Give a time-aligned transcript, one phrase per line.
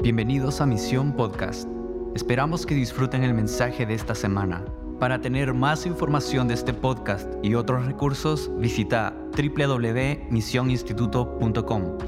[0.00, 1.66] Bienvenidos a Misión Podcast.
[2.14, 4.64] Esperamos que disfruten el mensaje de esta semana.
[5.00, 11.98] Para tener más información de este podcast y otros recursos, visita www.misioninstituto.com.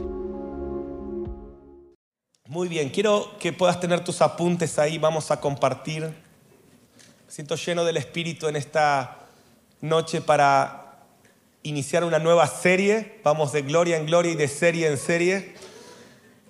[2.46, 6.04] Muy bien, quiero que puedas tener tus apuntes ahí, vamos a compartir.
[6.04, 6.14] Me
[7.26, 9.26] siento lleno del Espíritu en esta
[9.80, 11.00] noche para
[11.64, 13.18] iniciar una nueva serie.
[13.24, 15.69] Vamos de gloria en gloria y de serie en serie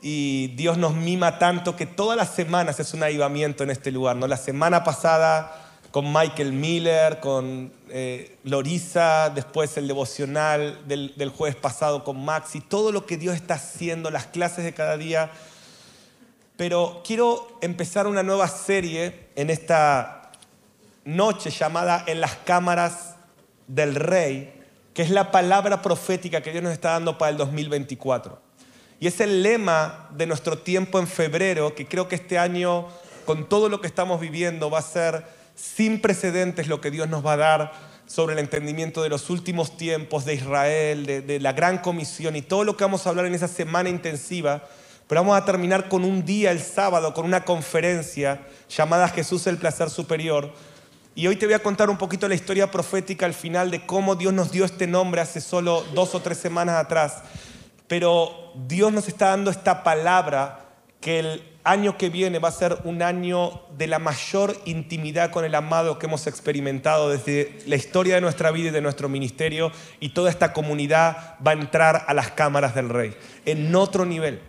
[0.03, 4.17] y Dios nos mima tanto que todas las semanas es un avivamiento en este lugar.
[4.17, 4.27] ¿no?
[4.27, 5.57] La semana pasada
[5.91, 12.55] con Michael Miller, con eh, Lorisa, después el devocional del, del jueves pasado con Max
[12.55, 15.31] y todo lo que Dios está haciendo, las clases de cada día.
[16.57, 20.33] Pero quiero empezar una nueva serie en esta
[21.05, 23.17] noche llamada En las cámaras
[23.67, 24.53] del Rey,
[24.95, 28.50] que es la palabra profética que Dios nos está dando para el 2024.
[29.01, 32.87] Y es el lema de nuestro tiempo en febrero, que creo que este año,
[33.25, 37.25] con todo lo que estamos viviendo, va a ser sin precedentes lo que Dios nos
[37.25, 37.73] va a dar
[38.05, 42.63] sobre el entendimiento de los últimos tiempos de Israel, de, la gran comisión y todo
[42.63, 44.65] lo que vamos a hablar en esa semana intensiva.
[45.09, 49.57] Pero vamos a terminar con un día el sábado, con una conferencia llamada Jesús el
[49.57, 50.53] placer superior.
[51.15, 54.15] Y hoy te voy a contar un poquito la historia profética al final de cómo
[54.15, 57.23] Dios nos dio este nombre hace solo dos o tres semanas atrás
[57.91, 62.79] pero Dios nos está dando esta palabra que el año que viene va a ser
[62.85, 68.15] un año de la mayor intimidad con el amado que hemos experimentado desde la historia
[68.15, 72.15] de nuestra vida y de nuestro ministerio y toda esta comunidad va a entrar a
[72.15, 73.13] las cámaras del rey
[73.45, 74.41] en otro nivel.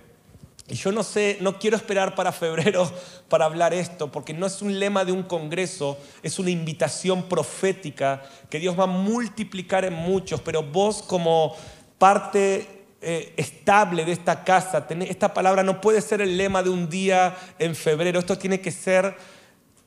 [0.67, 2.91] Y yo no sé, no quiero esperar para febrero
[3.27, 8.21] para hablar esto, porque no es un lema de un congreso, es una invitación profética
[8.51, 11.55] que Dios va a multiplicar en muchos, pero vos como
[11.97, 14.85] parte eh, estable de esta casa.
[14.89, 18.19] Esta palabra no puede ser el lema de un día en febrero.
[18.19, 19.15] Esto tiene que ser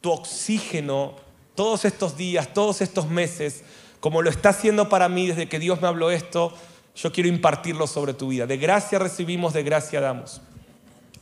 [0.00, 1.14] tu oxígeno
[1.54, 3.62] todos estos días, todos estos meses,
[4.00, 6.52] como lo está haciendo para mí desde que Dios me habló esto.
[6.96, 8.46] Yo quiero impartirlo sobre tu vida.
[8.46, 10.40] De gracia recibimos, de gracia damos.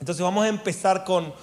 [0.01, 1.35] Entonces vamos a empezar con,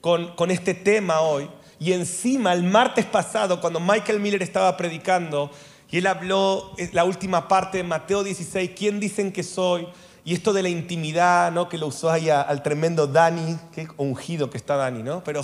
[0.00, 1.50] con, con este tema hoy.
[1.80, 5.50] Y encima, el martes pasado, cuando Michael Miller estaba predicando,
[5.90, 9.88] y él habló la última parte de Mateo 16, ¿quién dicen que soy?
[10.24, 11.68] Y esto de la intimidad, ¿no?
[11.68, 15.24] Que lo usó ahí al tremendo Dani, qué ungido que está Dani, ¿no?
[15.24, 15.42] Pero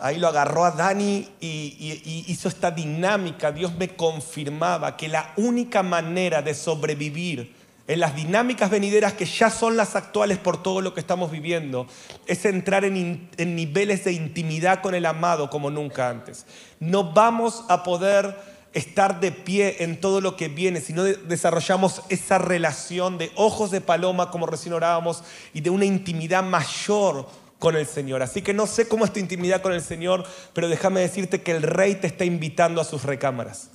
[0.00, 3.52] ahí lo agarró a Dani y, hizo esta dinámica.
[3.52, 7.54] Dios me confirmaba que la única manera de sobrevivir
[7.86, 11.86] en las dinámicas venideras que ya son las actuales por todo lo que estamos viviendo,
[12.26, 16.46] es entrar en, en niveles de intimidad con el amado como nunca antes.
[16.80, 22.02] No vamos a poder estar de pie en todo lo que viene, si no desarrollamos
[22.08, 25.22] esa relación de ojos de paloma, como recién orábamos,
[25.52, 27.28] y de una intimidad mayor
[27.58, 28.22] con el Señor.
[28.22, 31.52] Así que no sé cómo es tu intimidad con el Señor, pero déjame decirte que
[31.52, 33.70] el Rey te está invitando a sus recámaras.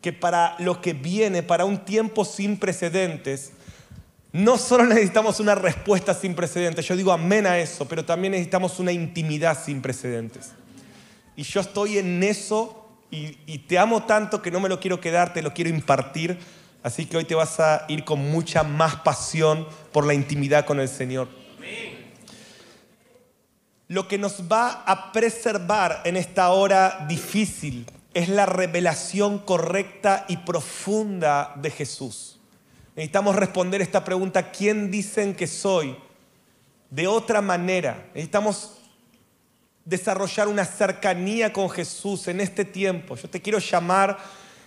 [0.00, 3.52] Que para lo que viene, para un tiempo sin precedentes,
[4.32, 8.80] no solo necesitamos una respuesta sin precedentes, yo digo amén a eso, pero también necesitamos
[8.80, 10.50] una intimidad sin precedentes.
[11.36, 12.83] Y yo estoy en eso
[13.14, 16.38] y, te amo tanto que no me lo quiero quedar, te lo quiero impartir.
[16.82, 20.80] Así que hoy te vas a ir con mucha más pasión por la intimidad con
[20.80, 21.28] el Señor.
[23.88, 30.38] Lo que nos va a preservar en esta hora difícil es la revelación correcta y
[30.38, 32.38] profunda de Jesús.
[32.96, 35.96] Necesitamos responder esta pregunta, ¿quién dicen que soy?
[36.90, 38.83] De otra manera, necesitamos
[39.84, 43.16] desarrollar una cercanía con Jesús en este tiempo.
[43.16, 44.18] Yo te quiero llamar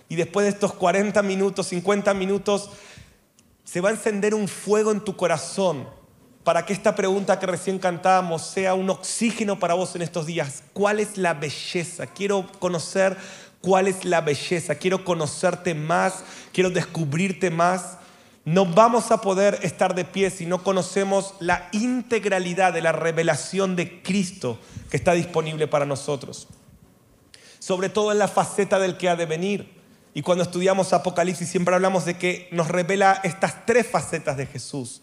[0.08, 2.70] y después de estos 40 minutos, 50 minutos,
[3.64, 5.86] se va a encender un fuego en tu corazón
[6.44, 10.62] para que esta pregunta que recién cantábamos sea un oxígeno para vos en estos días.
[10.72, 12.06] ¿Cuál es la belleza?
[12.06, 13.18] Quiero conocer
[13.60, 14.76] cuál es la belleza.
[14.76, 17.98] Quiero conocerte más, quiero descubrirte más.
[18.48, 23.76] No vamos a poder estar de pie si no conocemos la integralidad de la revelación
[23.76, 24.58] de Cristo
[24.90, 26.48] que está disponible para nosotros.
[27.58, 29.70] Sobre todo en la faceta del que ha de venir.
[30.14, 35.02] Y cuando estudiamos Apocalipsis siempre hablamos de que nos revela estas tres facetas de Jesús.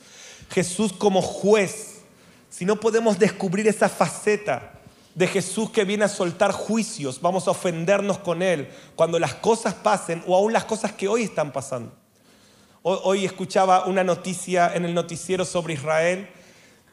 [0.50, 2.01] Jesús como juez.
[2.50, 4.74] Si no podemos descubrir esa faceta
[5.13, 9.75] de Jesús que viene a soltar juicios, vamos a ofendernos con Él cuando las cosas
[9.75, 12.04] pasen o aún las cosas que hoy están pasando.
[12.87, 16.29] Hoy escuchaba una noticia en el noticiero sobre Israel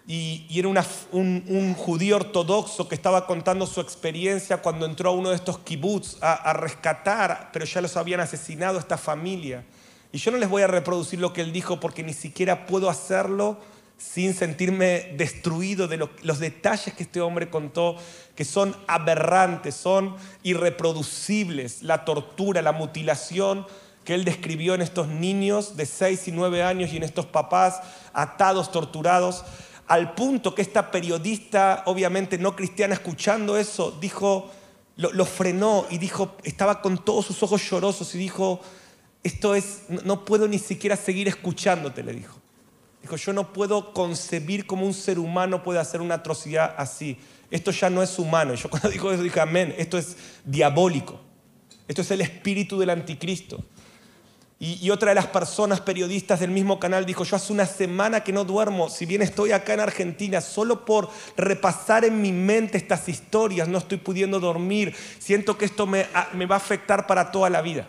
[0.06, 0.66] y, era
[1.12, 6.16] un, judío ortodoxo que estaba contando su experiencia cuando entró a uno de estos kibbutz
[6.22, 9.66] a, rescatar, pero ya los habían asesinado esta familia.
[10.12, 12.88] Y yo no les voy a reproducir lo que él dijo porque ni siquiera puedo
[12.88, 13.60] hacerlo
[13.98, 17.96] sin sentirme destruido de los detalles que este hombre contó,
[18.34, 23.66] que son aberrantes, son irreproducibles, la tortura, la mutilación
[24.04, 27.81] que él describió en estos niños de 6 y 9 años y en estos papás
[28.12, 29.44] atados, torturados,
[29.87, 34.50] al punto que esta periodista, obviamente no cristiana, escuchando eso, dijo,
[34.96, 38.60] lo, frenó y dijo, estaba con todos sus ojos llorosos y dijo,
[39.22, 42.38] esto es, no puedo ni siquiera seguir escuchándote, le dijo.
[43.02, 47.19] Dijo, yo no puedo concebir cómo un ser humano puede hacer una atrocidad así.
[47.50, 48.55] Esto ya no es humano.
[48.55, 51.20] Y yo cuando dijo eso dije, amén, esto es diabólico.
[51.88, 53.64] Esto es el espíritu del anticristo.
[54.64, 58.32] Y, otra de las personas periodistas del mismo canal dijo, yo hace una semana que
[58.32, 63.08] no duermo, si bien estoy acá en Argentina, solo por repasar en mi mente estas
[63.08, 67.50] historias, no estoy pudiendo dormir, siento que esto me, me va a afectar para toda
[67.50, 67.88] la vida.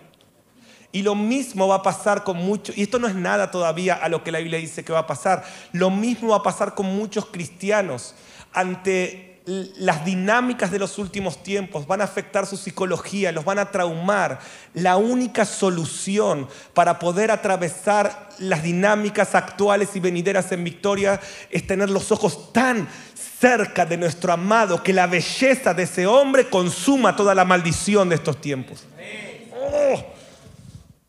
[0.91, 4.09] Y lo mismo va a pasar con muchos, y esto no es nada todavía a
[4.09, 5.43] lo que la Biblia dice que va a pasar,
[5.73, 8.15] lo mismo va a pasar con muchos cristianos.
[8.51, 13.71] Ante las dinámicas de los últimos tiempos van a afectar su psicología, los van a
[13.71, 14.39] traumar.
[14.73, 21.19] La única solución para poder atravesar las dinámicas actuales y venideras en victoria
[21.49, 22.87] es tener los ojos tan
[23.39, 28.15] cerca de nuestro amado que la belleza de ese hombre consuma toda la maldición de
[28.15, 28.85] estos tiempos.
[29.53, 30.05] Oh,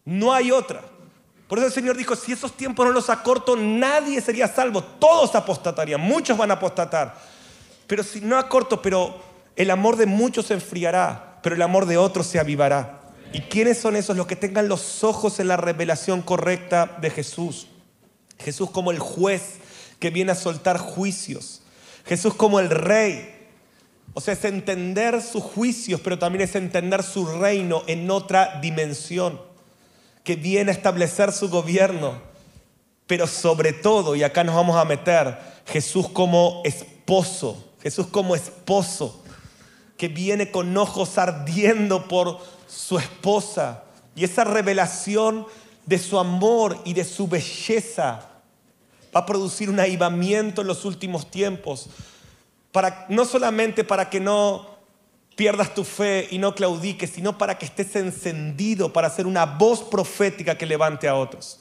[0.04, 0.82] no hay otra.
[1.46, 4.82] Por eso el Señor dijo, si esos tiempos no los acorto, nadie sería salvo.
[4.82, 7.33] Todos apostatarían, muchos van a apostatar.
[7.86, 9.20] Pero si no a corto, pero
[9.56, 13.00] el amor de muchos se enfriará, pero el amor de otros se avivará.
[13.32, 14.16] ¿Y quiénes son esos?
[14.16, 17.66] Los que tengan los ojos en la revelación correcta de Jesús.
[18.38, 19.56] Jesús como el juez
[19.98, 21.62] que viene a soltar juicios.
[22.06, 23.48] Jesús como el rey.
[24.12, 29.40] O sea, es entender sus juicios, pero también es entender su reino en otra dimensión.
[30.22, 32.22] Que viene a establecer su gobierno.
[33.06, 35.36] Pero sobre todo, y acá nos vamos a meter,
[35.66, 39.22] Jesús como esposo Jesús como esposo
[39.98, 43.84] que viene con ojos ardiendo por su esposa.
[44.16, 45.46] Y esa revelación
[45.84, 48.30] de su amor y de su belleza
[49.14, 51.90] va a producir un avivamiento en los últimos tiempos.
[52.72, 54.66] Para, no solamente para que no
[55.36, 59.82] pierdas tu fe y no claudiques, sino para que estés encendido para ser una voz
[59.82, 61.60] profética que levante a otros.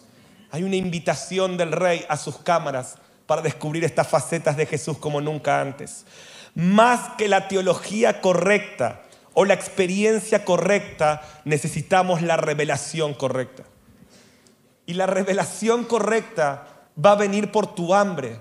[0.52, 5.22] Hay una invitación del rey a sus cámaras para descubrir estas facetas de Jesús como
[5.22, 6.06] nunca antes.
[6.56, 9.02] Más que la teología correcta
[9.34, 13.64] o la experiencia correcta, necesitamos la revelación correcta.
[14.86, 16.68] Y la revelación correcta
[17.04, 18.40] va a venir por tu hambre.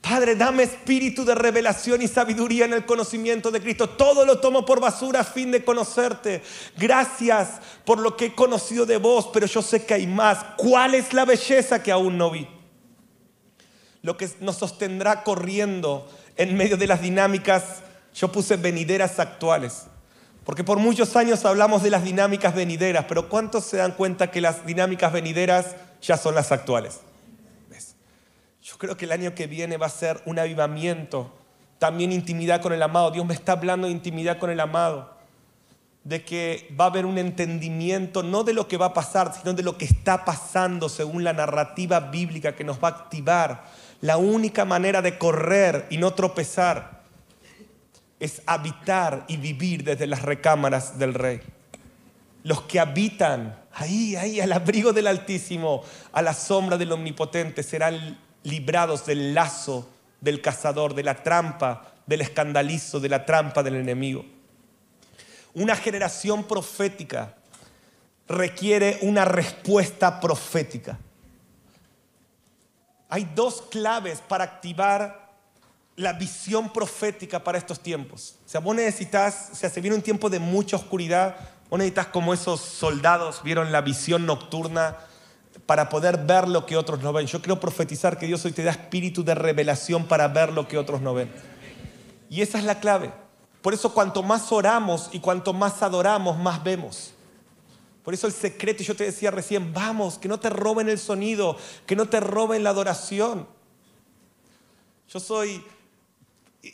[0.00, 3.90] Padre, dame espíritu de revelación y sabiduría en el conocimiento de Cristo.
[3.90, 6.42] Todo lo tomo por basura a fin de conocerte.
[6.78, 10.38] Gracias por lo que he conocido de vos, pero yo sé que hay más.
[10.56, 12.48] ¿Cuál es la belleza que aún no vi?
[14.02, 17.82] Lo que nos sostendrá corriendo en medio de las dinámicas,
[18.14, 19.86] yo puse venideras actuales.
[20.44, 24.40] Porque por muchos años hablamos de las dinámicas venideras, pero ¿cuántos se dan cuenta que
[24.40, 27.00] las dinámicas venideras ya son las actuales?
[28.62, 31.32] Yo creo que el año que viene va a ser un avivamiento,
[31.78, 33.10] también intimidad con el amado.
[33.10, 35.14] Dios me está hablando de intimidad con el amado,
[36.04, 39.54] de que va a haber un entendimiento no de lo que va a pasar, sino
[39.54, 43.64] de lo que está pasando según la narrativa bíblica que nos va a activar
[44.00, 47.02] la única manera de correr y no tropezar
[48.18, 51.40] es habitar y vivir desde las recámaras del rey.
[52.42, 55.82] Los que habitan ahí, ahí, al abrigo del Altísimo,
[56.12, 59.88] a la sombra del Omnipotente, serán librados del lazo
[60.20, 64.24] del cazador, de la trampa, del escandalizo, de la trampa del enemigo.
[65.54, 67.36] Una generación profética
[68.28, 70.98] requiere una respuesta profética.
[73.10, 75.28] Hay dos claves para activar
[75.96, 78.36] la visión profética para estos tiempos.
[78.46, 81.36] O sea, vos necesitas, o sea, se viene un tiempo de mucha oscuridad,
[81.68, 84.96] vos necesitas como esos soldados vieron la visión nocturna
[85.66, 87.26] para poder ver lo que otros no ven.
[87.26, 90.78] Yo quiero profetizar que Dios hoy te da espíritu de revelación para ver lo que
[90.78, 91.30] otros no ven.
[92.30, 93.12] Y esa es la clave.
[93.60, 97.12] Por eso cuanto más oramos y cuanto más adoramos, más vemos.
[98.02, 101.56] Por eso el secreto, yo te decía recién, vamos, que no te roben el sonido,
[101.86, 103.46] que no te roben la adoración.
[105.08, 105.62] Yo soy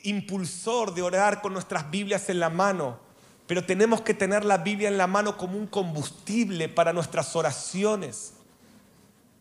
[0.05, 2.99] impulsor de orar con nuestras Biblias en la mano,
[3.47, 8.35] pero tenemos que tener la Biblia en la mano como un combustible para nuestras oraciones.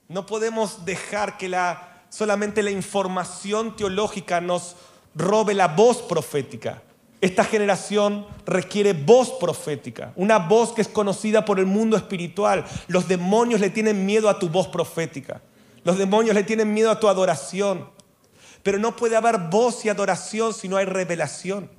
[0.07, 4.75] No podemos dejar que la, solamente la información teológica nos
[5.15, 6.83] robe la voz profética.
[7.22, 12.65] Esta generación requiere voz profética, una voz que es conocida por el mundo espiritual.
[12.88, 15.41] Los demonios le tienen miedo a tu voz profética.
[15.84, 17.93] Los demonios le tienen miedo a tu adoración.
[18.63, 21.69] pero no puede haber voz y adoración si no hay revelación.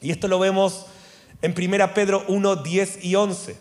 [0.00, 0.86] Y esto lo vemos
[1.40, 3.56] en 1 Pedro 1, 10 y 11.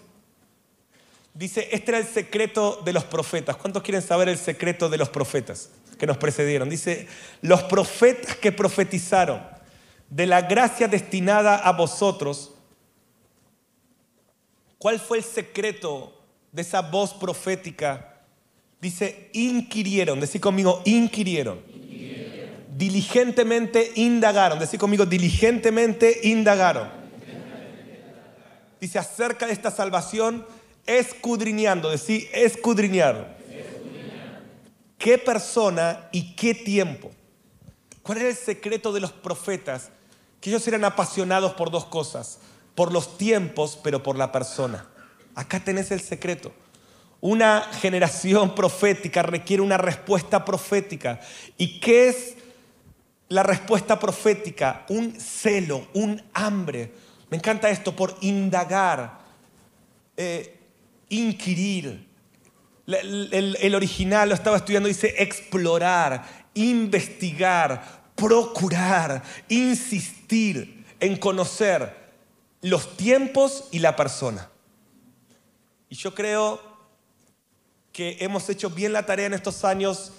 [1.36, 3.56] Dice, este era el secreto de los profetas.
[3.56, 6.70] ¿Cuántos quieren saber el secreto de los profetas que nos precedieron?
[6.70, 7.08] Dice,
[7.41, 9.41] los profetas que profetizaron
[10.10, 12.51] de la gracia destinada a vosotros,
[14.78, 16.13] ¿cuál fue el secreto
[16.51, 18.24] de esa voz profética?
[18.82, 21.62] Dice, inquirieron, decir conmigo, inquirieron.
[22.75, 26.89] Diligentemente indagaron, decir conmigo, diligentemente indagaron.
[28.80, 30.46] Dice acerca de esta salvación,
[30.86, 33.38] escudriñando, decir, escudriñar.
[34.98, 37.12] ¿Qué persona y qué tiempo?
[38.01, 39.92] ¿Cuál era el secreto de los profetas?
[40.41, 42.39] Que ellos eran apasionados por dos cosas,
[42.75, 44.88] por los tiempos, pero por la persona.
[45.36, 46.53] Acá tenés el secreto.
[47.22, 51.19] Una generación profética requiere una respuesta profética.
[51.58, 52.36] ¿Y qué es
[53.27, 54.86] la respuesta profética?
[54.89, 56.93] Un celo, un hambre.
[57.29, 59.19] Me encanta esto por indagar,
[60.17, 60.58] eh,
[61.10, 62.08] inquirir.
[62.88, 66.24] El, el original lo estaba estudiando, dice explorar,
[66.55, 71.95] investigar, procurar, insistir en conocer
[72.61, 74.49] los tiempos y la persona.
[75.89, 76.61] Y yo creo
[77.91, 80.11] que hemos hecho bien la tarea en estos años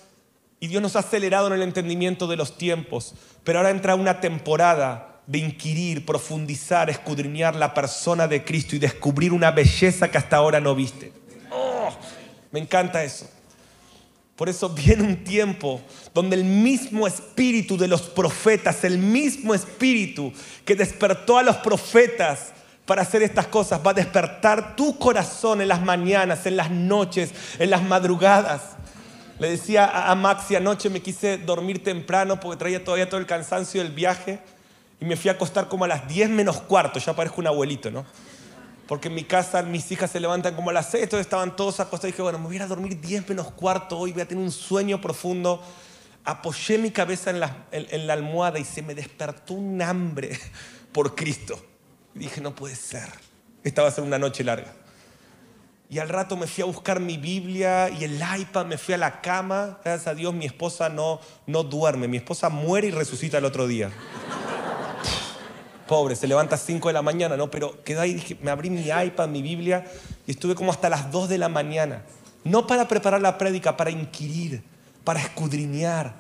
[0.59, 3.15] y Dios nos ha acelerado en el entendimiento de los tiempos,
[3.45, 9.33] pero ahora entra una temporada de inquirir, profundizar, escudriñar la persona de Cristo y descubrir
[9.33, 11.13] una belleza que hasta ahora no viste.
[11.51, 11.91] Oh,
[12.51, 13.29] me encanta eso.
[14.41, 15.83] Por eso viene un tiempo
[16.15, 20.33] donde el mismo espíritu de los profetas, el mismo espíritu
[20.65, 22.55] que despertó a los profetas
[22.87, 27.33] para hacer estas cosas, va a despertar tu corazón en las mañanas, en las noches,
[27.59, 28.63] en las madrugadas.
[29.39, 33.83] Le decía a Maxi anoche, me quise dormir temprano porque traía todavía todo el cansancio
[33.83, 34.39] del viaje
[35.03, 37.91] y me fui a acostar como a las 10 menos cuarto, ya parezco un abuelito,
[37.91, 38.07] ¿no?
[38.91, 41.79] Porque en mi casa mis hijas se levantan como a las 6, entonces estaban todos
[41.79, 42.07] acostados.
[42.07, 44.51] Y dije, bueno, me voy a dormir 10 menos cuarto hoy, voy a tener un
[44.51, 45.63] sueño profundo.
[46.25, 50.37] Apoyé mi cabeza en la, almohada y se me despertó un hambre
[50.93, 51.65] por Cristo.
[52.15, 53.09] Dije, no puede ser.
[53.63, 54.75] Esta va a ser una noche larga.
[55.89, 58.99] Y al rato me fui a buscar mi Biblia y el iPad, me fui a
[58.99, 59.79] la cama.
[59.85, 62.09] Gracias a Dios mi esposa no, no duerme.
[62.09, 63.93] Mi esposa muere y resucita el otro día
[65.91, 67.51] pobre, se levanta a 5 de la mañana, ¿no?
[67.51, 69.85] Pero quedé ahí, dije, me abrí mi iPad, mi Biblia,
[70.25, 72.05] y estuve como hasta las 2 de la mañana.
[72.45, 74.63] No para preparar la prédica, para inquirir,
[75.03, 76.15] para escudriñar,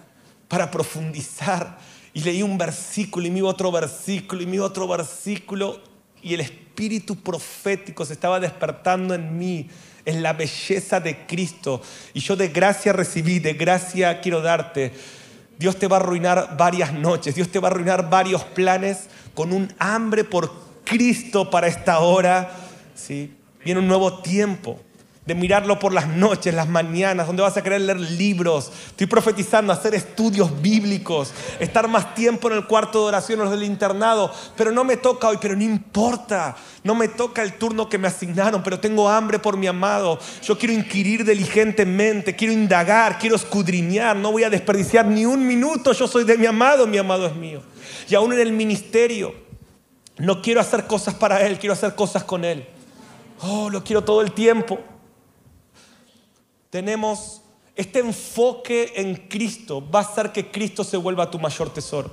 [0.48, 1.78] para profundizar.
[2.12, 5.80] Y leí un versículo, y mi otro versículo, y mi otro versículo,
[6.20, 9.70] y el espíritu profético se estaba despertando en mí,
[10.04, 11.80] en la belleza de Cristo.
[12.12, 14.92] Y yo de gracia recibí, de gracia quiero darte.
[15.60, 19.08] Dios te va a arruinar varias noches, Dios te va a arruinar varios planes
[19.40, 20.52] con un hambre por
[20.84, 22.50] Cristo para esta hora.
[22.94, 23.32] ¿sí?
[23.64, 24.78] Viene un nuevo tiempo
[25.26, 28.72] de mirarlo por las noches, las mañanas, donde vas a querer leer libros.
[28.86, 33.62] Estoy profetizando, hacer estudios bíblicos, estar más tiempo en el cuarto de oración o del
[33.62, 36.56] internado, pero no me toca hoy, pero no importa.
[36.82, 40.18] No me toca el turno que me asignaron, pero tengo hambre por mi amado.
[40.42, 45.92] Yo quiero inquirir diligentemente, quiero indagar, quiero escudriñar, no voy a desperdiciar ni un minuto.
[45.92, 47.60] Yo soy de mi amado, mi amado es mío.
[48.08, 49.34] Y aún en el ministerio,
[50.16, 52.66] no quiero hacer cosas para Él, quiero hacer cosas con Él.
[53.42, 54.80] Oh, lo quiero todo el tiempo.
[56.70, 57.42] Tenemos
[57.74, 62.10] este enfoque en Cristo, va a hacer que Cristo se vuelva tu mayor tesoro.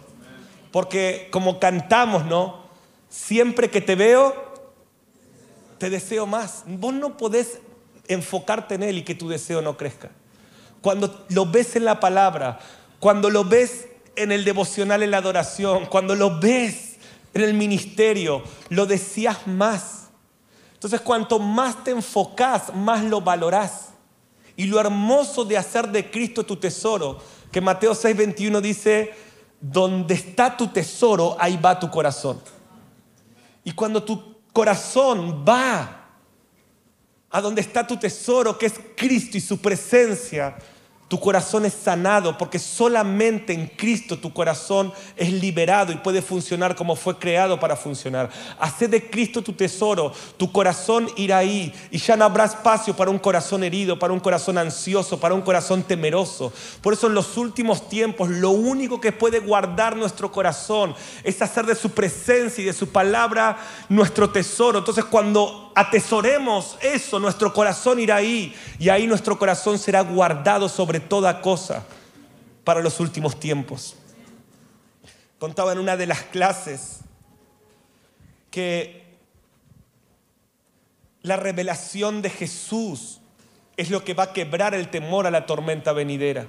[0.72, 2.68] Porque como cantamos, ¿no?
[3.10, 4.36] Siempre que te veo,
[5.78, 6.64] te deseo más.
[6.66, 7.60] Vos no podés
[8.08, 10.10] enfocarte en Él y que tu deseo no crezca.
[10.82, 12.60] Cuando lo ves en la palabra,
[13.00, 16.96] cuando lo ves en el devocional, en la adoración, cuando lo ves
[17.34, 20.08] en el ministerio, lo decías más.
[20.74, 23.87] Entonces, cuanto más te enfocas, más lo valorás.
[24.58, 27.20] Y lo hermoso de hacer de Cristo tu tesoro,
[27.52, 29.14] que Mateo 6:21 dice,
[29.62, 32.42] donde está tu tesoro, ahí va tu corazón.
[33.64, 36.10] Y cuando tu corazón va
[37.30, 40.58] a donde está tu tesoro, que es Cristo y su presencia,
[41.08, 46.76] tu corazón es sanado porque solamente en Cristo tu corazón es liberado y puede funcionar
[46.76, 48.30] como fue creado para funcionar.
[48.60, 53.10] Haced de Cristo tu tesoro, tu corazón irá ahí y ya no habrá espacio para
[53.10, 56.52] un corazón herido, para un corazón ansioso, para un corazón temeroso.
[56.82, 61.66] Por eso en los últimos tiempos lo único que puede guardar nuestro corazón es hacer
[61.66, 64.80] de su presencia y de su palabra nuestro tesoro.
[64.80, 71.00] Entonces cuando atesoremos eso, nuestro corazón irá ahí y ahí nuestro corazón será guardado sobre
[71.00, 71.86] toda cosa.
[72.63, 73.96] para los últimos tiempos.
[75.39, 77.00] Contaba en una de las clases
[78.51, 79.05] que
[81.22, 83.22] la revelación de Jesús
[83.77, 86.48] es lo que va a quebrar el temor a la tormenta venidera.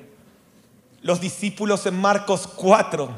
[1.03, 3.11] Los discípulos en Marcos 4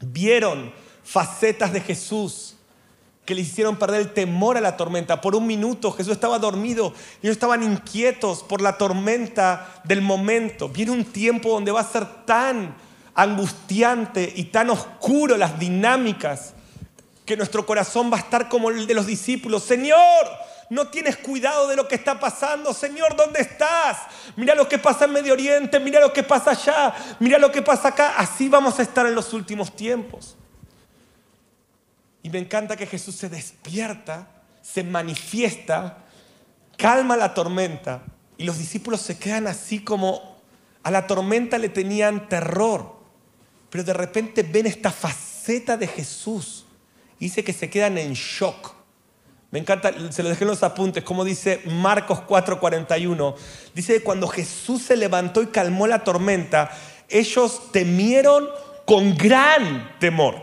[0.00, 2.56] vieron facetas de Jesús
[3.24, 5.20] que le hicieron perder el temor a la tormenta.
[5.20, 10.68] Por un minuto Jesús estaba dormido, ellos estaban inquietos por la tormenta del momento.
[10.68, 12.74] Viene un tiempo donde va a ser tan
[13.14, 16.54] angustiante y tan oscuro las dinámicas
[17.24, 19.62] que nuestro corazón va a estar como el de los discípulos.
[19.62, 19.98] Señor,
[20.70, 22.74] no tienes cuidado de lo que está pasando.
[22.74, 23.98] Señor, ¿dónde estás?
[24.34, 27.62] Mira lo que pasa en Medio Oriente, mira lo que pasa allá, mira lo que
[27.62, 28.14] pasa acá.
[28.16, 30.36] Así vamos a estar en los últimos tiempos.
[32.22, 34.28] Y me encanta que Jesús se despierta,
[34.62, 35.98] se manifiesta,
[36.76, 38.02] calma la tormenta
[38.38, 40.40] y los discípulos se quedan así como
[40.82, 42.96] a la tormenta le tenían terror,
[43.70, 46.66] pero de repente ven esta faceta de Jesús
[47.22, 48.74] dice que se quedan en shock.
[49.52, 53.36] Me encanta, se lo dejé en los apuntes, como dice Marcos 4:41.
[53.74, 56.70] Dice que cuando Jesús se levantó y calmó la tormenta,
[57.08, 58.48] ellos temieron
[58.84, 60.41] con gran temor.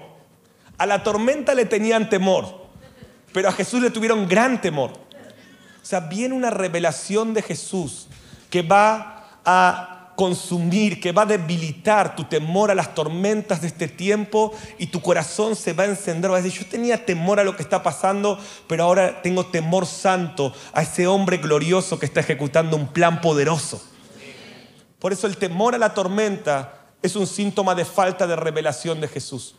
[0.80, 2.68] A la tormenta le tenían temor,
[3.34, 4.92] pero a Jesús le tuvieron gran temor.
[4.92, 8.08] O sea, viene una revelación de Jesús
[8.50, 13.88] que va a consumir, que va a debilitar tu temor a las tormentas de este
[13.88, 16.32] tiempo y tu corazón se va a encender.
[16.32, 19.86] Va a decir, yo tenía temor a lo que está pasando, pero ahora tengo temor
[19.86, 23.82] santo a ese hombre glorioso que está ejecutando un plan poderoso.
[25.00, 29.08] Por eso el temor a la tormenta es un síntoma de falta de revelación de
[29.10, 29.56] Jesús.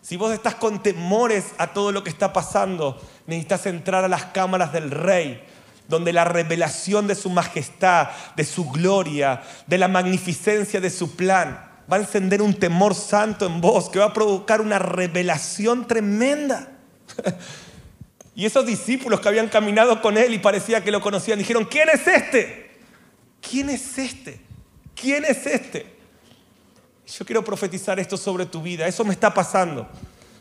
[0.00, 4.24] Si vos estás con temores a todo lo que está pasando, necesitas entrar a las
[4.26, 5.42] cámaras del rey
[5.88, 11.66] donde la revelación de su majestad, de su gloria, de la magnificencia de su plan,
[11.90, 16.68] va a encender un temor santo en vos, que va a provocar una revelación tremenda.
[18.34, 21.88] Y esos discípulos que habían caminado con él y parecía que lo conocían, dijeron, ¿quién
[21.88, 22.70] es este?
[23.40, 24.40] ¿Quién es este?
[24.94, 25.97] ¿Quién es este?
[27.16, 28.86] Yo quiero profetizar esto sobre tu vida.
[28.86, 29.88] Eso me está pasando.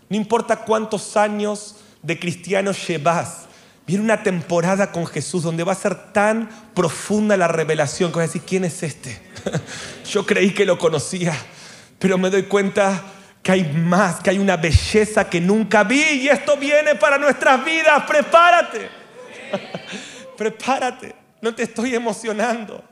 [0.09, 3.45] No importa cuántos años de cristiano llevas.
[3.85, 8.25] Viene una temporada con Jesús donde va a ser tan profunda la revelación que vas
[8.25, 9.17] a decir, ¿quién es este?
[10.11, 11.33] Yo creí que lo conocía,
[11.97, 13.01] pero me doy cuenta
[13.41, 17.63] que hay más, que hay una belleza que nunca vi y esto viene para nuestras
[17.63, 18.03] vidas.
[18.05, 18.89] Prepárate.
[20.37, 21.15] Prepárate.
[21.41, 22.83] No te estoy emocionando.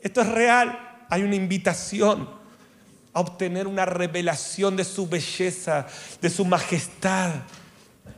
[0.00, 1.04] Esto es real.
[1.10, 2.39] Hay una invitación
[3.12, 5.86] a obtener una revelación de su belleza,
[6.20, 7.32] de su majestad.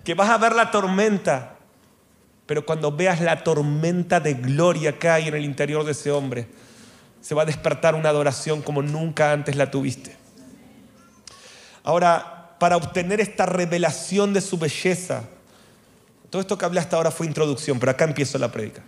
[0.04, 1.56] Que vas a ver la tormenta,
[2.46, 6.48] pero cuando veas la tormenta de gloria que hay en el interior de ese hombre,
[7.20, 10.16] se va a despertar una adoración como nunca antes la tuviste.
[11.84, 15.24] Ahora, para obtener esta revelación de su belleza,
[16.30, 18.82] todo esto que hablé hasta ahora fue introducción, pero acá empiezo la prédica.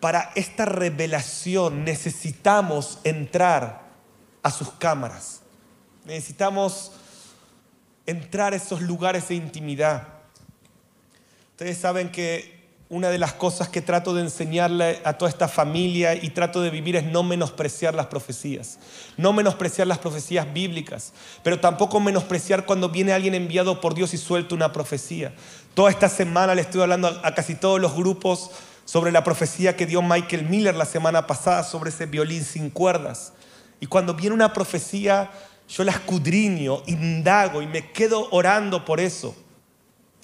[0.00, 3.81] Para esta revelación necesitamos entrar
[4.42, 5.40] a sus cámaras.
[6.04, 6.92] Necesitamos
[8.06, 10.08] entrar a esos lugares de intimidad.
[11.52, 16.14] Ustedes saben que una de las cosas que trato de enseñarle a toda esta familia
[16.14, 18.78] y trato de vivir es no menospreciar las profecías,
[19.16, 24.18] no menospreciar las profecías bíblicas, pero tampoco menospreciar cuando viene alguien enviado por Dios y
[24.18, 25.32] suelta una profecía.
[25.72, 28.50] Toda esta semana le estoy hablando a casi todos los grupos
[28.84, 33.32] sobre la profecía que dio Michael Miller la semana pasada sobre ese violín sin cuerdas.
[33.82, 35.28] Y cuando viene una profecía,
[35.68, 39.34] yo la escudriño, indago y me quedo orando por eso.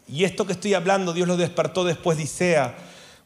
[0.06, 2.76] Y esto que estoy hablando, Dios lo despertó después de Isea,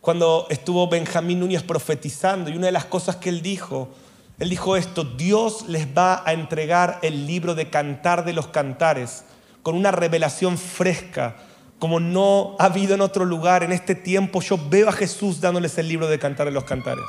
[0.01, 2.49] cuando estuvo Benjamín Núñez profetizando.
[2.49, 3.91] Y una de las cosas que él dijo,
[4.39, 9.25] él dijo esto, Dios les va a entregar el libro de cantar de los cantares
[9.63, 11.37] con una revelación fresca,
[11.79, 13.65] como no ha habido en otro lugar.
[13.65, 17.05] En este tiempo yo veo a Jesús dándoles el libro de cantar de los cantares.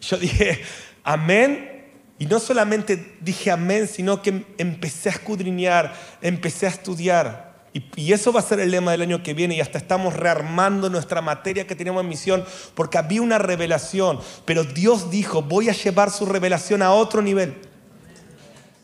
[0.00, 0.62] Yo dije,
[1.04, 1.75] amén.
[2.18, 7.56] Y no solamente dije amén, sino que empecé a escudriñar, empecé a estudiar.
[7.96, 10.88] Y, eso va a ser el lema del año que viene y hasta estamos rearmando
[10.88, 15.72] nuestra materia que tenemos en misión porque había una revelación, pero Dios dijo, voy a
[15.72, 17.54] llevar su revelación a otro nivel.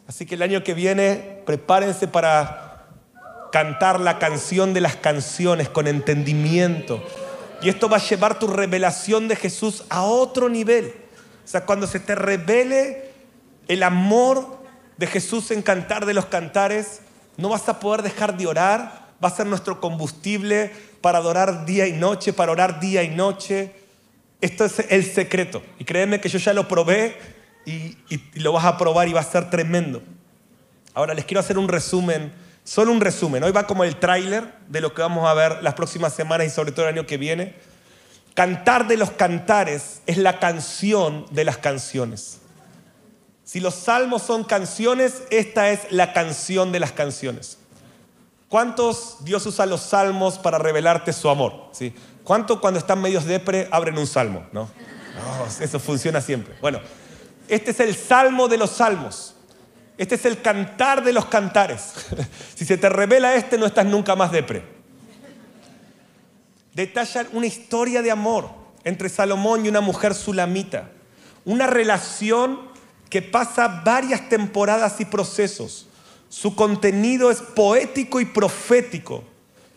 [0.06, 2.86] Así que el año que viene prepárense para
[3.50, 7.02] cantar la canción de las canciones con entendimiento.
[7.62, 10.92] Y esto va a llevar tu revelación de Jesús a otro nivel.
[11.44, 13.11] O sea, cuando se te revele
[13.72, 14.58] el amor
[14.98, 17.00] de Jesús en cantar de los cantares,
[17.36, 21.86] no vas a poder dejar de orar, va a ser nuestro combustible para adorar día
[21.86, 23.72] y noche, para orar día y noche.
[24.40, 25.62] Esto es el secreto.
[25.78, 27.16] Y créeme que yo ya lo probé
[27.64, 30.02] y, y lo vas a probar y va a ser tremendo.
[30.92, 32.32] Ahora les quiero hacer un resumen,
[32.64, 33.42] solo un resumen.
[33.42, 36.50] Hoy va como el tráiler de lo que vamos a ver las próximas semanas y
[36.50, 37.54] sobre todo el año que viene.
[38.34, 42.41] Cantar de los cantares es la canción de las canciones.
[43.44, 47.58] Si los salmos son canciones, esta es la canción de las canciones.
[48.48, 51.70] ¿Cuántos Dios usa los salmos para revelarte su amor?
[51.72, 51.94] ¿Sí?
[52.22, 54.46] ¿Cuánto cuando están medios depre abren un salmo?
[54.52, 54.68] ¿No?
[55.14, 56.54] no, eso funciona siempre.
[56.60, 56.80] Bueno,
[57.48, 59.34] este es el salmo de los salmos.
[59.98, 61.92] Este es el cantar de los cantares.
[62.54, 64.64] si se te revela este, no estás nunca más depre.
[66.74, 68.50] Detallan una historia de amor
[68.84, 70.90] entre Salomón y una mujer sulamita.
[71.44, 72.71] Una relación
[73.12, 75.86] que pasa varias temporadas y procesos.
[76.30, 79.22] Su contenido es poético y profético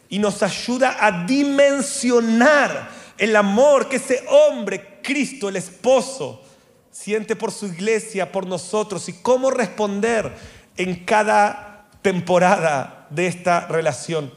[0.08, 6.43] y nos ayuda a dimensionar el amor que ese hombre, Cristo, el esposo,
[6.91, 10.34] siente por su iglesia, por nosotros y cómo responder
[10.78, 14.34] en cada temporada de esta relación.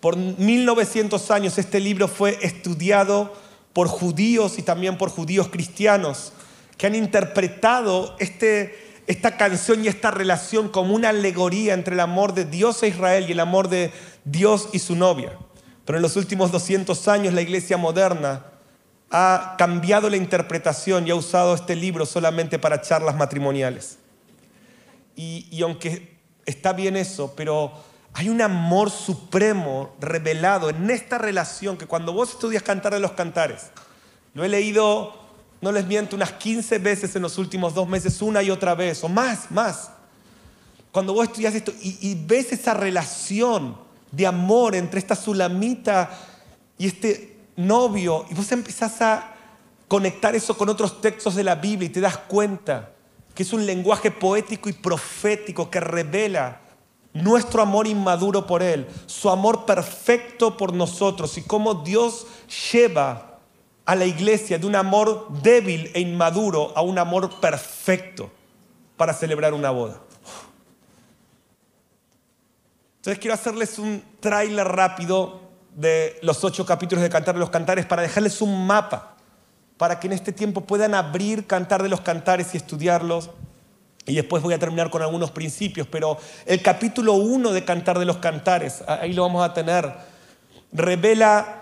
[0.00, 3.34] Por 1900 años este libro fue estudiado
[3.72, 6.34] por judíos y también por judíos cristianos
[6.80, 12.32] que han interpretado este, esta canción y esta relación como una alegoría entre el amor
[12.32, 13.92] de Dios e Israel y el amor de
[14.24, 15.36] Dios y su novia.
[15.84, 18.46] Pero en los últimos 200 años la iglesia moderna
[19.10, 23.98] ha cambiado la interpretación y ha usado este libro solamente para charlas matrimoniales.
[25.16, 26.16] Y, y, aunque
[26.46, 27.72] está bien eso, pero
[28.14, 33.12] hay un amor supremo revelado en esta relación que cuando vos estudias Cantar de los
[33.12, 33.66] Cantares,
[34.32, 35.19] lo he leído,
[35.60, 39.04] no les miento, unas 15 veces en los últimos dos meses, una y otra vez,
[39.04, 39.90] o más, más.
[40.90, 43.76] Cuando vos estudias esto y, ves esa relación
[44.10, 46.10] de amor entre esta sulamita
[46.78, 49.34] y este novio, y vos empezás a
[49.86, 52.92] conectar eso con otros textos de la Biblia y te das cuenta
[53.34, 56.60] que es un lenguaje poético y profético que revela
[57.12, 62.26] nuestro amor inmaduro por Él, su amor perfecto por nosotros y cómo Dios
[62.72, 63.29] lleva
[63.90, 68.30] a la iglesia de un amor débil e inmaduro a un amor perfecto
[68.96, 70.00] para celebrar una boda.
[72.98, 75.40] Entonces quiero hacerles un tráiler rápido
[75.74, 79.16] de los ocho capítulos de Cantar de los Cantares para dejarles un mapa,
[79.76, 83.30] para que en este tiempo puedan abrir Cantar de los Cantares y estudiarlos.
[84.06, 88.04] Y después voy a terminar con algunos principios, pero el capítulo 1 de Cantar de
[88.04, 89.92] los Cantares, ahí lo vamos a tener,
[90.70, 91.59] revela,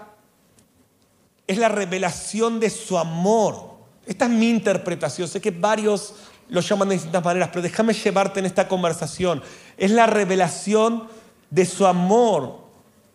[1.49, 3.79] es la revelación de su amor.
[4.07, 6.15] Esta es mi interpretación, sé que varios
[6.49, 9.43] lo llaman de distintas maneras, pero déjame llevarte en esta conversación.
[9.77, 11.09] Es la revelación
[11.51, 12.69] de su amor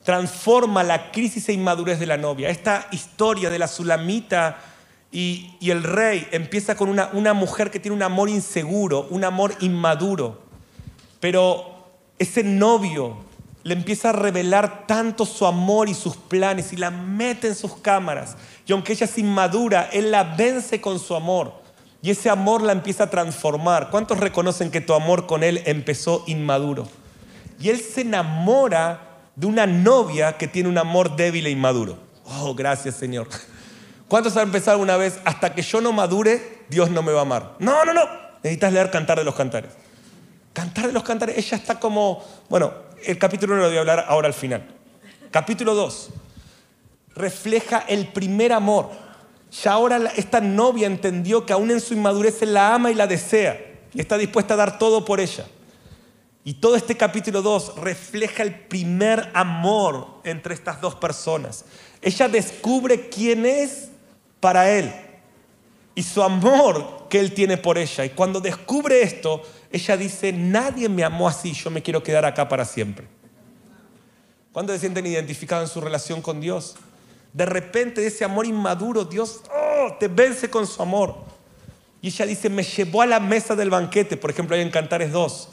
[0.04, 2.50] transforma la crisis e inmadurez de la novia.
[2.50, 4.60] Esta historia de la sulamita
[5.12, 9.54] y, el rey empieza con una, una mujer que tiene un amor inseguro, un amor
[9.62, 10.42] inmaduro.
[11.20, 11.88] Pero
[12.20, 13.18] ese novio
[13.64, 17.76] le empieza a revelar tanto su amor y sus planes y la mete en sus
[17.78, 18.36] cámaras.
[18.66, 21.54] Y aunque ella es inmadura, él la vence con su amor.
[22.02, 23.90] Y ese amor la empieza a transformar.
[23.90, 26.88] ¿Cuántos reconocen que tu amor con él empezó inmaduro?
[27.60, 31.98] Y él se enamora de una novia que tiene un amor débil e inmaduro.
[32.26, 33.28] Oh, gracias Señor.
[34.10, 35.20] ¿Cuántos han empezado una vez?
[35.24, 37.56] Hasta que yo no madure, Dios no me va a amar.
[37.60, 38.04] No, no, no.
[38.44, 39.72] Necesitas leer Cantar de los Cantares.
[40.52, 42.74] Cantar de los Cantares, ella está como, bueno,
[43.06, 44.64] el capítulo 1 lo voy a hablar ahora al final.
[45.32, 46.10] Capítulo 2
[47.16, 48.90] refleja el primer amor.
[49.64, 53.60] Ya ahora esta novia entendió que aún en su inmadurez la ama y la desea
[53.94, 55.46] y está dispuesta a dar todo por ella.
[56.44, 61.66] Y todo este capítulo 2 refleja el primer amor entre estas dos personas.
[62.02, 63.90] Ella descubre quién es
[64.40, 64.92] para él
[65.96, 68.04] y su amor que él tiene por ella.
[68.04, 72.48] Y cuando descubre esto, ella dice, nadie me amó así, yo me quiero quedar acá
[72.48, 73.08] para siempre.
[74.54, 76.76] ¿Cuántos se sienten identificados en su relación con Dios?
[77.34, 81.16] De repente ese amor inmaduro, Dios oh, te vence con su amor.
[82.02, 85.12] Y ella dice, me llevó a la mesa del banquete, por ejemplo, ahí en Cantares
[85.12, 85.50] 2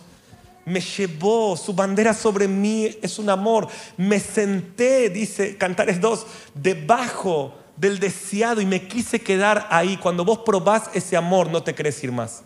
[0.64, 3.68] me llevó, su bandera sobre mí es un amor.
[3.96, 9.96] Me senté, dice Cantares 2, debajo del deseado y me quise quedar ahí.
[9.96, 12.42] Cuando vos probás ese amor, no te querés ir más.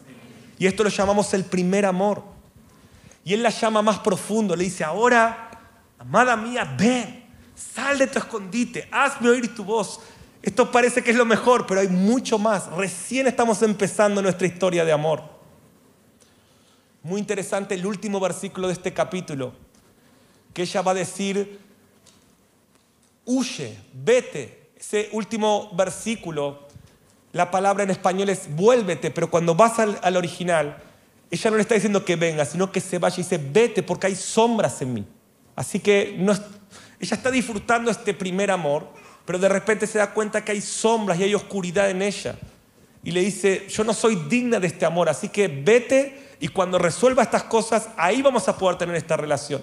[0.65, 2.25] Y esto lo llamamos el primer amor.
[3.23, 5.51] Y él la llama más profundo, le dice, ahora,
[5.99, 7.23] amada mía, ven,
[7.55, 10.01] sal de tu escondite, hazme oír tu voz.
[10.41, 12.73] Esto parece que es lo mejor, pero hay mucho más.
[12.73, 15.23] Recién estamos empezando nuestra historia de amor.
[17.03, 19.53] Muy interesante el último versículo de este capítulo,
[20.55, 21.61] que ella va a decir,
[23.27, 24.71] huye, vete.
[24.79, 26.64] Ese último versículo
[27.35, 30.79] la palabra en español es vuélvete, pero cuando vas al, al original,
[31.33, 34.07] ella no le está diciendo que venga, sino que se vaya y dice, vete porque
[34.07, 35.05] hay sombras en mí.
[35.57, 38.87] Así que ella está disfrutando este primer amor,
[39.25, 42.39] pero de repente se da cuenta que hay sombras y hay oscuridad en ella.
[43.03, 46.79] Y le dice, yo no soy digna de este amor, así que vete y cuando
[46.79, 49.61] resuelva estas cosas, ahí vamos a poder tener esta relación.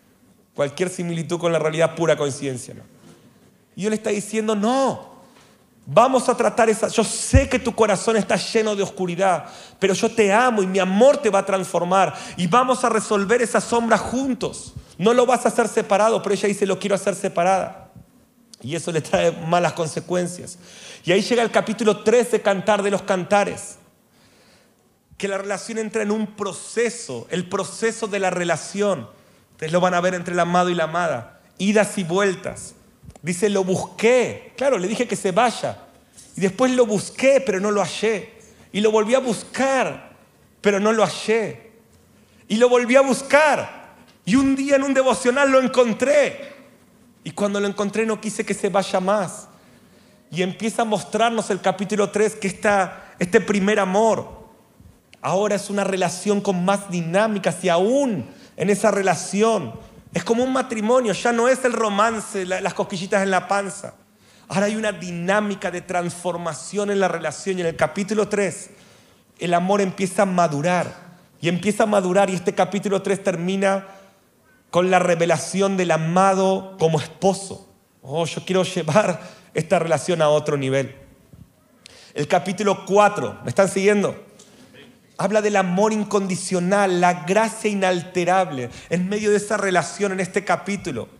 [0.54, 2.72] Cualquier similitud con la realidad, pura coincidencia.
[2.72, 2.82] ¿no?
[3.76, 5.09] Y él está diciendo, no,
[5.86, 6.88] Vamos a tratar esa.
[6.88, 9.46] Yo sé que tu corazón está lleno de oscuridad,
[9.78, 12.14] pero yo te amo y mi amor te va a transformar.
[12.36, 14.74] Y vamos a resolver esa sombra juntos.
[14.98, 17.90] No lo vas a hacer separado, pero ella dice, lo quiero hacer separada.
[18.62, 20.58] Y eso le trae malas consecuencias.
[21.04, 23.78] Y ahí llega el capítulo 3 de Cantar de los Cantares.
[25.16, 29.08] Que la relación entra en un proceso, el proceso de la relación.
[29.52, 31.40] Ustedes lo van a ver entre el amado y la amada.
[31.58, 32.74] Idas y vueltas.
[33.22, 34.52] Dice, lo busqué.
[34.56, 35.78] Claro, le dije que se vaya.
[36.36, 38.34] Y después lo busqué, pero no lo hallé.
[38.72, 40.16] Y lo volví a buscar,
[40.60, 41.72] pero no lo hallé.
[42.48, 43.94] Y lo volví a buscar.
[44.24, 46.52] Y un día en un devocional lo encontré.
[47.24, 49.48] Y cuando lo encontré no quise que se vaya más.
[50.30, 54.40] Y empieza a mostrarnos el capítulo 3 que esta, este primer amor
[55.22, 59.74] ahora es una relación con más dinámicas y aún en esa relación
[60.12, 63.94] es como un matrimonio, ya no es el romance, las cosquillitas en la panza.
[64.48, 68.70] Ahora hay una dinámica de transformación en la relación y en el capítulo 3
[69.38, 70.92] el amor empieza a madurar
[71.40, 73.86] y empieza a madurar y este capítulo 3 termina
[74.70, 77.72] con la revelación del amado como esposo.
[78.02, 79.20] Oh, yo quiero llevar
[79.54, 80.96] esta relación a otro nivel.
[82.14, 84.16] El capítulo 4, ¿me están siguiendo?
[85.20, 91.10] Habla del amor incondicional, la gracia inalterable en medio de esa relación en este capítulo.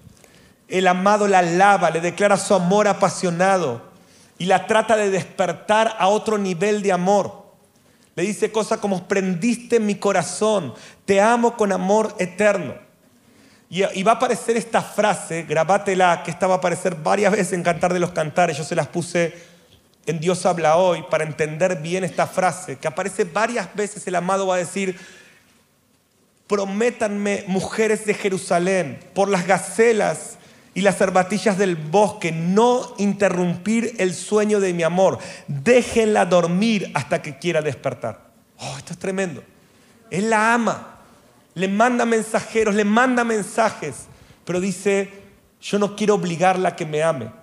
[0.68, 3.82] El amado la alaba, le declara su amor apasionado
[4.38, 7.44] y la trata de despertar a otro nivel de amor.
[8.16, 10.72] Le dice cosas como, prendiste mi corazón,
[11.04, 12.72] te amo con amor eterno.
[13.68, 17.62] Y, va a aparecer esta frase, grabátela, que esta va a aparecer varias veces en
[17.62, 19.49] Cantar de los Cantares, yo se las puse
[20.06, 24.46] en Dios habla hoy para entender bien esta frase, que aparece varias veces el amado
[24.46, 24.98] va a decir,
[26.46, 30.38] prométanme mujeres de Jerusalén por las gacelas
[30.74, 37.22] y las cervatillas del bosque, no interrumpir el sueño de mi amor, déjenla dormir hasta
[37.22, 38.30] que quiera despertar.
[38.58, 39.42] Oh, esto es tremendo.
[40.10, 40.98] Él la ama,
[41.54, 44.06] le manda mensajeros, le manda mensajes,
[44.44, 45.10] pero dice,
[45.60, 47.39] yo no quiero obligarla a que me ame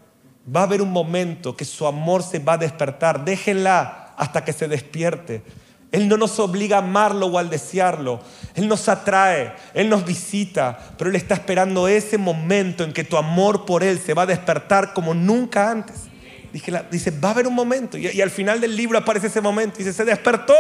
[0.55, 3.25] va a haber un momento que su amor se va a despertar.
[3.25, 5.43] Déjenla hasta que se despierte.
[5.91, 8.19] Él no nos obliga a amarlo o al desearlo.
[8.55, 13.17] Él nos atrae, Él nos visita, pero Él está esperando ese momento en que tu
[13.17, 16.03] amor por Él se va a despertar como nunca antes.
[16.51, 17.97] Dice, va a haber un momento.
[17.97, 19.77] Y, y al final del libro aparece ese momento.
[19.77, 20.55] Dice, se despertó.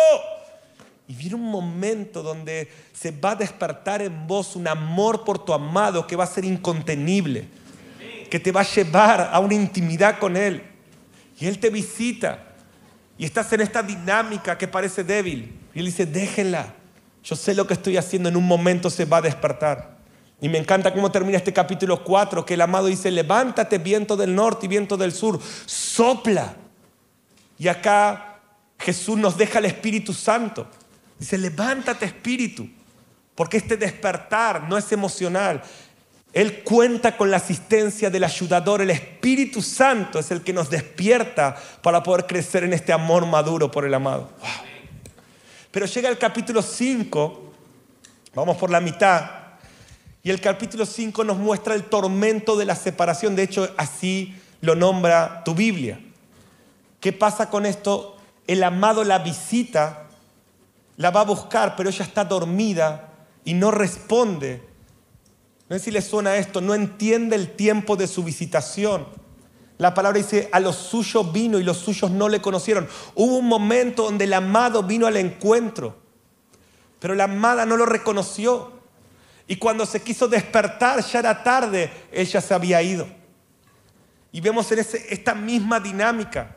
[1.09, 5.53] Y viene un momento donde se va a despertar en vos un amor por tu
[5.53, 7.47] amado que va a ser incontenible
[8.29, 10.63] que te va a llevar a una intimidad con Él.
[11.39, 12.43] Y Él te visita.
[13.17, 15.53] Y estás en esta dinámica que parece débil.
[15.73, 16.73] Y Él dice, déjenla.
[17.23, 19.97] Yo sé lo que estoy haciendo, en un momento se va a despertar.
[20.39, 24.35] Y me encanta cómo termina este capítulo 4, que el amado dice, levántate viento del
[24.35, 26.55] norte y viento del sur, sopla.
[27.57, 28.39] Y acá
[28.79, 30.67] Jesús nos deja el Espíritu Santo.
[31.17, 32.69] Dice, levántate Espíritu,
[33.33, 35.63] porque este despertar no es emocional,
[36.33, 41.55] él cuenta con la asistencia del ayudador, el Espíritu Santo es el que nos despierta
[41.81, 44.29] para poder crecer en este amor maduro por el amado.
[45.71, 47.53] Pero llega el capítulo 5,
[48.35, 49.31] vamos por la mitad,
[50.21, 54.75] y el capítulo 5 nos muestra el tormento de la separación, de hecho así lo
[54.75, 55.99] nombra tu Biblia.
[56.99, 58.17] ¿Qué pasa con esto?
[58.45, 60.07] El amado la visita,
[60.97, 63.13] la va a buscar, pero ella está dormida
[63.45, 64.67] y no responde
[65.69, 69.05] no sé si le suena esto, no entiende el tiempo de su visitación.
[69.77, 72.87] La palabra dice, a los suyos vino y los suyos no le conocieron.
[73.15, 75.97] Hubo un momento donde el amado vino al encuentro,
[76.99, 78.71] pero la amada no lo reconoció.
[79.45, 83.07] Y cuando se quiso despertar, ya era tarde, ella se había ido.
[84.31, 86.55] Y vemos en esta misma dinámica.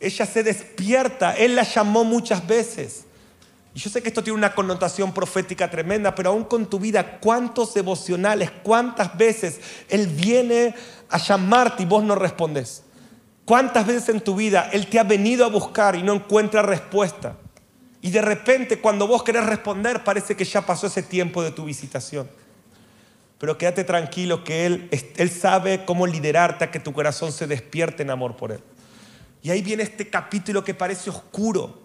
[0.00, 3.04] Ella se despierta, él la llamó muchas veces.
[3.74, 7.18] Y yo sé que esto tiene una connotación profética tremenda, pero aún con tu vida,
[7.20, 10.74] ¿cuántos devocionales, cuántas veces Él viene
[11.08, 12.82] a llamarte y vos no respondes?
[13.44, 17.36] ¿Cuántas veces en tu vida Él te ha venido a buscar y no encuentra respuesta?
[18.00, 21.64] Y de repente cuando vos querés responder parece que ya pasó ese tiempo de tu
[21.64, 22.28] visitación.
[23.38, 28.02] Pero quédate tranquilo que Él, él sabe cómo liderarte a que tu corazón se despierte
[28.02, 28.60] en amor por Él.
[29.42, 31.80] Y ahí viene este capítulo que parece oscuro,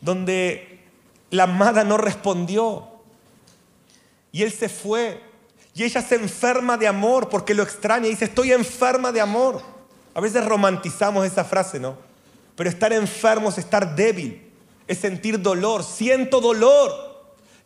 [0.00, 0.71] donde
[1.32, 2.86] la amada no respondió.
[4.32, 5.18] Y él se fue.
[5.74, 8.06] Y ella se enferma de amor porque lo extraña.
[8.06, 9.62] Y dice, estoy enferma de amor.
[10.14, 11.96] A veces romantizamos esa frase, ¿no?
[12.54, 14.52] Pero estar enfermo es estar débil,
[14.86, 15.82] es sentir dolor.
[15.82, 16.92] Siento dolor.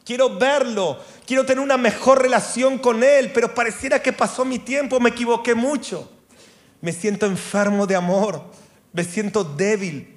[0.04, 5.00] Quiero verlo, quiero tener una mejor relación con Él, pero pareciera que pasó mi tiempo,
[5.00, 6.08] me equivoqué mucho.
[6.80, 8.44] Me siento enfermo de amor,
[8.92, 10.15] me siento débil.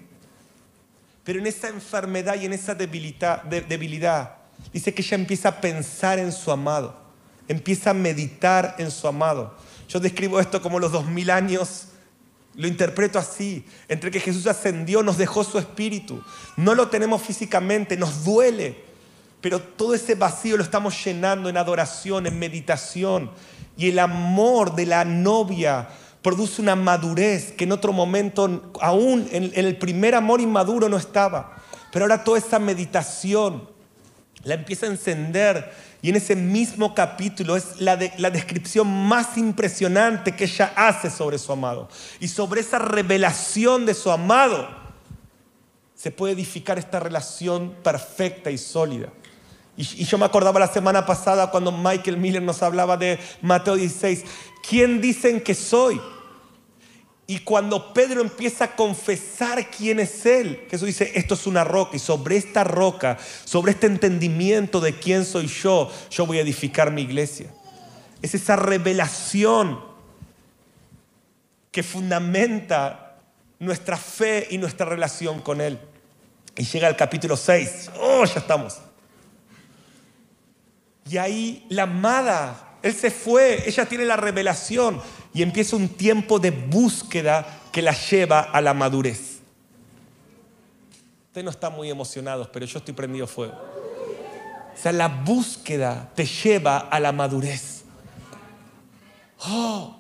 [1.30, 4.32] Pero en esa enfermedad y en esa debilidad,
[4.74, 7.00] dice que ella empieza a pensar en su amado,
[7.48, 9.56] empieza a meditar en su amado.
[9.88, 11.90] Yo describo esto como los dos mil años
[12.56, 13.64] lo interpreto así.
[13.88, 16.20] Entre que Jesús ascendió, nos dejó su espíritu.
[16.58, 18.84] No lo tenemos físicamente, nos duele.
[19.40, 23.30] Pero todo ese vacío lo estamos llenando en adoración, en meditación.
[23.78, 25.90] Y el amor de la novia
[26.22, 31.58] produce una madurez que en otro momento, aún en, el primer amor inmaduro no estaba.
[31.92, 33.68] Pero ahora toda esa meditación
[34.44, 40.34] la empieza a encender y en ese mismo capítulo es la, la, descripción más impresionante
[40.34, 41.90] que ella hace sobre su amado.
[42.20, 44.70] Y sobre esa revelación de su amado
[45.96, 49.10] se puede edificar esta relación perfecta y sólida.
[49.80, 54.26] Y, yo me acordaba la semana pasada cuando Michael Miller nos hablaba de Mateo 16.
[54.68, 56.02] ¿Quién dicen que soy?
[57.26, 61.96] Y cuando Pedro empieza a confesar quién es Él, Jesús dice, esto es una roca
[61.96, 66.92] y sobre esta roca, sobre este entendimiento de quién soy yo, yo voy a edificar
[66.92, 67.50] mi iglesia.
[68.22, 69.80] Es esa revelación
[71.72, 73.22] que fundamenta
[73.60, 75.80] nuestra fe y nuestra relación con Él.
[76.58, 78.89] Y llega al capítulo 6, oh, ya estamos.
[81.10, 85.02] Y ahí la amada él se fue, ella tiene la revelación
[85.34, 89.40] y empieza un tiempo de búsqueda que la lleva a la madurez.
[91.28, 93.54] Ustedes no están muy emocionados, pero yo estoy prendido fuego.
[93.54, 97.84] O sea, la búsqueda te lleva a la madurez.
[99.46, 99.98] Oh,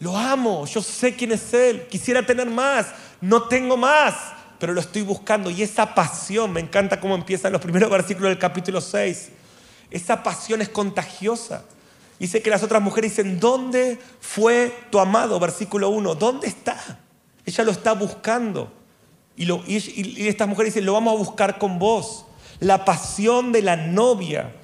[0.00, 2.88] lo amo, yo sé quién es Él, quisiera tener más,
[3.20, 4.14] no tengo más,
[4.58, 5.50] pero lo estoy buscando.
[5.50, 9.30] Y esa pasión, me encanta cómo empiezan los primeros versículos del capítulo 6,
[9.92, 11.64] esa pasión es contagiosa.
[12.18, 15.38] Dice que las otras mujeres dicen, ¿dónde fue tu amado?
[15.40, 17.00] Versículo 1, ¿dónde está?
[17.44, 18.72] Ella lo está buscando.
[19.36, 22.24] Y, estas mujeres dicen, lo vamos a buscar con vos.
[22.60, 24.54] La pasión de la novia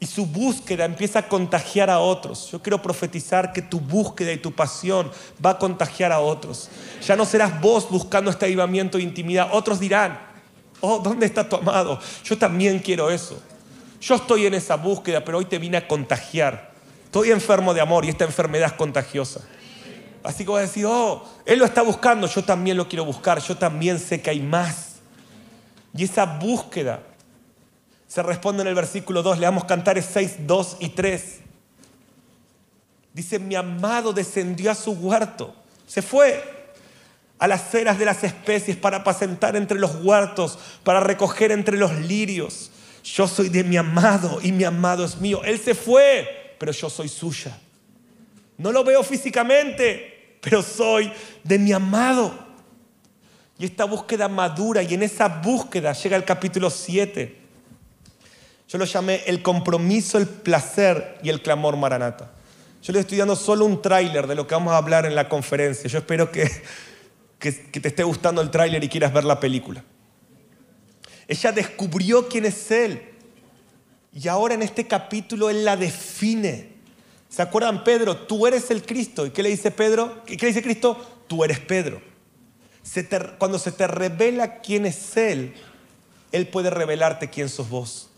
[0.00, 2.50] y su búsqueda empieza a contagiar a otros.
[2.50, 5.10] Yo quiero profetizar que tu búsqueda y tu pasión
[5.44, 6.68] va a contagiar a otros.
[7.04, 9.48] Ya no serás vos buscando este avivamiento de intimidad.
[9.52, 10.20] Otros dirán,
[10.80, 11.98] oh, ¿dónde está tu amado?
[12.24, 13.40] Yo también quiero eso.
[14.00, 16.70] Yo estoy en esa búsqueda, pero hoy te vine a contagiar.
[17.04, 19.40] Estoy enfermo de amor y esta enfermedad es contagiosa.
[20.22, 23.56] Así que voy a oh, Él lo está buscando, yo también lo quiero buscar, yo
[23.56, 24.96] también sé que hay más.
[25.94, 27.00] Y esa búsqueda
[28.06, 31.38] se responde en el versículo 2, le vamos a cantar 6, 2 y 3.
[33.14, 35.54] Dice, mi amado descendió a su huerto,
[35.86, 36.72] se fue
[37.38, 41.94] a las ceras de las especies para apacentar entre los huertos, para recoger entre los
[41.94, 42.70] lirios.
[43.14, 45.42] Yo soy de mi amado y mi amado es mío.
[45.44, 47.58] Él se fue, pero yo soy suya.
[48.58, 51.10] No lo veo físicamente, pero soy
[51.42, 52.46] de mi amado.
[53.58, 57.36] Y esta búsqueda madura, y en esa búsqueda llega el capítulo 7.
[58.68, 62.32] Yo lo llamé el compromiso, el placer y el clamor maranata.
[62.82, 65.28] Yo le estoy dando solo un tráiler de lo que vamos a hablar en la
[65.28, 65.88] conferencia.
[65.88, 66.48] Yo espero que,
[67.38, 69.82] que, que te esté gustando el tráiler y quieras ver la película.
[71.28, 73.02] Ella descubrió quién es Él.
[74.14, 76.70] Y ahora en este capítulo Él la define.
[77.28, 78.16] ¿Se acuerdan, Pedro?
[78.16, 79.26] Tú eres el Cristo.
[79.26, 80.24] ¿Y qué le dice Pedro?
[80.24, 81.24] ¿Qué le dice Cristo?
[81.28, 82.00] Tú eres Pedro.
[83.36, 85.52] cuando se te revela quién es Él,
[86.32, 88.08] Él puede revelarte quién sos vos.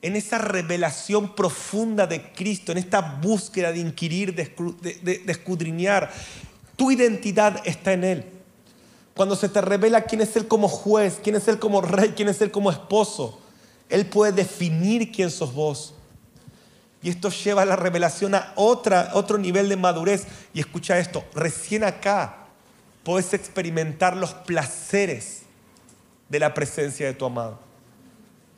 [0.00, 6.12] En esa revelación profunda de Cristo, en esta búsqueda de inquirir, de escudriñar,
[6.76, 8.33] tu identidad está en Él.
[9.14, 12.28] Cuando se te revela quién es Él como juez, quién es Él como rey, quién
[12.28, 13.38] es Él como esposo,
[13.88, 15.94] Él puede definir quién sos vos.
[17.02, 20.26] Y esto lleva la revelación a otro nivel de madurez.
[20.54, 22.46] Y escucha esto, recién acá
[23.02, 25.42] puedes experimentar los placeres
[26.28, 27.60] de la presencia de tu amado.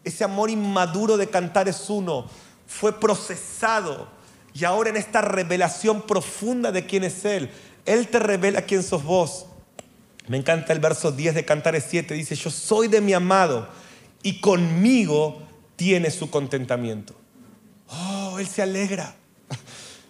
[0.05, 2.27] Ese amor inmaduro de cantar es uno,
[2.67, 4.09] fue procesado
[4.55, 7.51] y ahora en esta revelación profunda de quién es Él,
[7.85, 9.47] Él te revela quién sos vos.
[10.29, 13.69] Me encanta el verso 10 de Cantares 7, dice, yo soy de mi amado
[14.23, 15.43] y conmigo
[15.77, 17.15] tiene su contentamiento.
[17.89, 19.15] Oh, Él se alegra.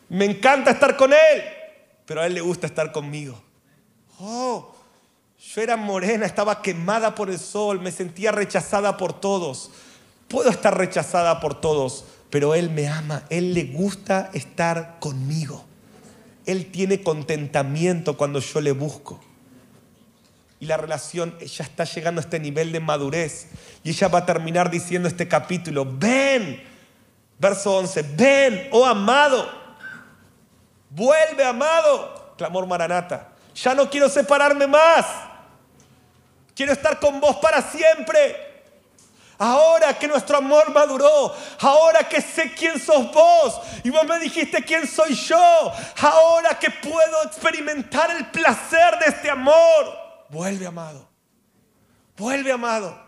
[0.08, 1.42] Me encanta estar con Él,
[2.06, 3.42] pero a Él le gusta estar conmigo.
[4.18, 4.74] Oh,
[5.54, 9.70] Yo era morena, estaba quemada por el sol, me sentía rechazada por todos.
[10.28, 15.64] Puedo estar rechazada por todos, pero Él me ama, Él le gusta estar conmigo.
[16.46, 19.20] Él tiene contentamiento cuando yo le busco.
[20.58, 23.48] Y la relación ya está llegando a este nivel de madurez.
[23.84, 26.62] Y ella va a terminar diciendo este capítulo, ven,
[27.38, 29.48] verso 11, ven, oh amado,
[30.90, 33.32] vuelve amado, clamor Maranata.
[33.54, 35.06] Ya no quiero separarme más.
[36.54, 38.46] Quiero estar con vos para siempre.
[39.38, 44.62] Ahora que nuestro amor maduró, ahora que sé quién sos vos y vos me dijiste
[44.62, 51.08] quién soy yo, ahora que puedo experimentar el placer de este amor, vuelve amado,
[52.16, 53.04] vuelve amado.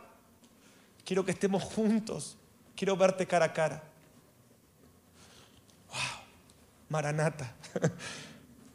[1.04, 2.36] Quiero que estemos juntos,
[2.76, 3.82] quiero verte cara a cara.
[5.88, 6.22] Wow,
[6.90, 7.54] Maranata,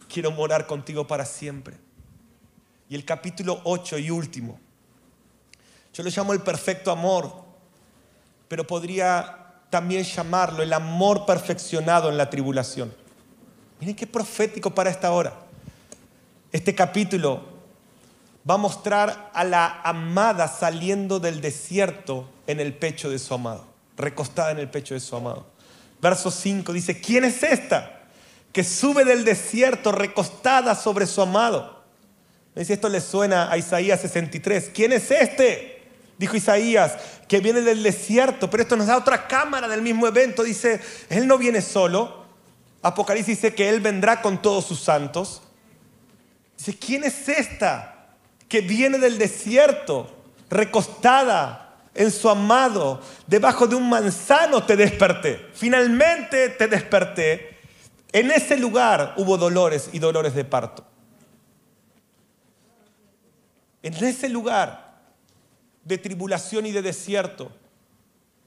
[0.08, 1.78] quiero morar contigo para siempre.
[2.90, 4.60] Y el capítulo 8 y último,
[5.94, 7.44] yo lo llamo el perfecto amor
[8.54, 9.36] pero podría
[9.72, 12.94] también llamarlo el amor perfeccionado en la tribulación.
[13.80, 15.34] Miren qué profético para esta hora.
[16.52, 17.42] Este capítulo
[18.50, 23.66] va a mostrar a la amada saliendo del desierto en el pecho de su amado,
[23.96, 25.46] recostada en el pecho de su amado.
[26.02, 28.02] Verso 5 dice, ¿quién es esta
[28.52, 31.82] que sube del desierto recostada sobre su amado?
[32.56, 35.82] Si esto le suena a Isaías 63, ¿quién es este?
[36.18, 40.44] Dijo Isaías, que viene del desierto, pero esto nos da otra cámara del mismo evento.
[40.44, 40.80] Dice,
[41.10, 42.26] Él no viene solo.
[42.84, 45.42] Apocalipsis dice que Él vendrá con todos sus santos.
[46.58, 48.03] Dice, ¿quién es esta
[48.54, 50.08] que viene del desierto,
[50.48, 55.50] recostada en su amado, debajo de un manzano te desperté?
[55.56, 57.58] Finalmente te desperté.
[58.12, 60.86] En ese lugar hubo dolores y dolores de parto.
[63.82, 65.00] En ese lugar
[65.84, 67.52] de tribulación y de desierto,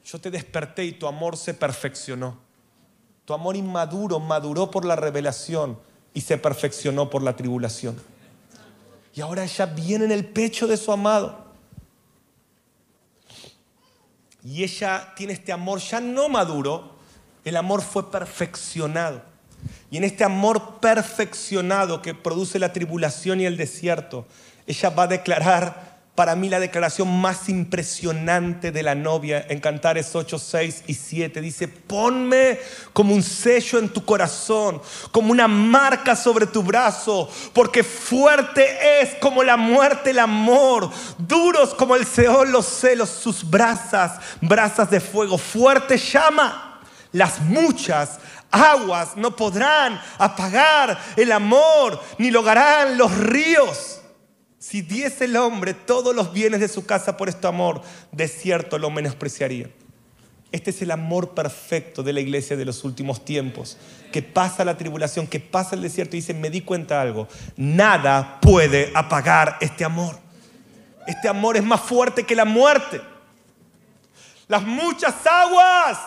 [0.04, 2.38] yo te desperté y tu amor se perfeccionó.
[3.24, 5.76] Tu amor inmaduro maduró por la revelación
[6.14, 8.00] y se perfeccionó por la tribulación.
[9.16, 11.46] Y ahora ella viene en el pecho de su amado.
[14.44, 16.92] Y ella tiene este amor ya no maduro,
[17.44, 19.22] el amor fue perfeccionado.
[19.90, 24.26] Y en este amor perfeccionado que produce la tribulación y el desierto,
[24.66, 30.16] ella va a declarar para mí la declaración más impresionante de la novia en Cantares
[30.16, 31.40] 8, 6 y 7.
[31.42, 32.58] Dice, ponme
[32.94, 34.80] como un sello en tu corazón,
[35.12, 41.74] como una marca sobre tu brazo, porque fuerte es como la muerte el amor, duros
[41.74, 46.80] como el Seol los celos, sus brasas, brasas de fuego, fuerte llama.
[47.12, 48.18] Las muchas
[48.50, 53.95] aguas no podrán apagar el amor, ni logarán los ríos.
[54.58, 57.82] Si diese el hombre todos los bienes de su casa por este amor,
[58.12, 59.68] de cierto lo menospreciaría.
[60.52, 63.76] Este es el amor perfecto de la iglesia de los últimos tiempos,
[64.12, 67.28] que pasa la tribulación, que pasa el desierto y dice, me di cuenta de algo,
[67.56, 70.18] nada puede apagar este amor.
[71.06, 73.00] Este amor es más fuerte que la muerte.
[74.48, 75.98] Las muchas aguas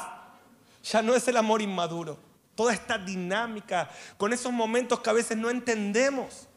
[0.83, 2.17] ya no es el amor inmaduro.
[2.55, 6.48] Toda esta dinámica, con esos momentos que a veces no entendemos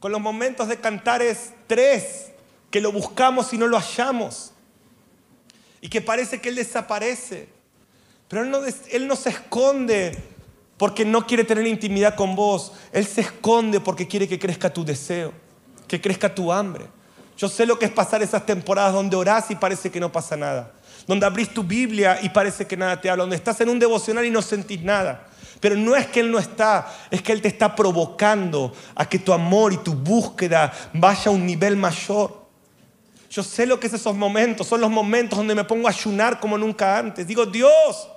[0.00, 2.32] con los momentos de cantares tres,
[2.70, 4.52] que lo buscamos y no lo hallamos,
[5.80, 7.48] y que parece que Él desaparece,
[8.28, 10.16] pero Él no, él no se esconde
[10.76, 14.84] porque no quiere tener intimidad con vos, Él se esconde porque quiere que crezca tu
[14.84, 15.32] deseo,
[15.86, 16.86] que crezca tu hambre.
[17.36, 20.36] Yo sé lo que es pasar esas temporadas donde orás y parece que no pasa
[20.36, 20.72] nada,
[21.06, 24.24] donde abrís tu Biblia y parece que nada te habla, donde estás en un devocional
[24.24, 25.27] y no sentís nada.
[25.60, 29.18] Pero no es que Él no está, es que Él te está provocando a que
[29.18, 32.46] tu amor y tu búsqueda vaya a un nivel mayor.
[33.30, 36.40] Yo sé lo que es esos momentos, son los momentos donde me pongo a ayunar
[36.40, 37.26] como nunca antes.
[37.26, 38.08] Digo, Dios,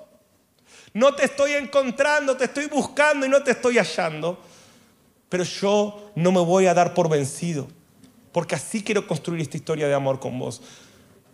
[0.93, 4.39] no te estoy encontrando, te estoy buscando y no te estoy hallando.
[5.27, 7.67] Pero yo no me voy a dar por vencido,
[8.31, 10.61] porque así quiero construir esta historia de amor con vos.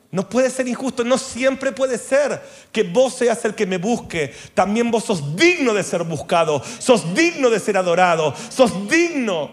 [0.10, 2.42] No puede ser injusto, no siempre puede ser
[2.72, 4.34] que vos seas el que me busque.
[4.54, 9.52] También vos sos digno de ser buscado, sos digno de ser adorado, sos digno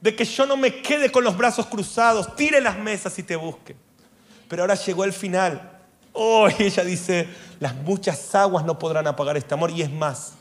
[0.00, 3.36] de que yo no me quede con los brazos cruzados, tire las mesas y te
[3.36, 3.76] busque.
[4.48, 5.78] Pero ahora llegó el final.
[6.12, 7.28] Hoy ella dice,
[7.60, 9.70] las muchas aguas no podrán apagar este amor.
[9.70, 10.32] Y es más,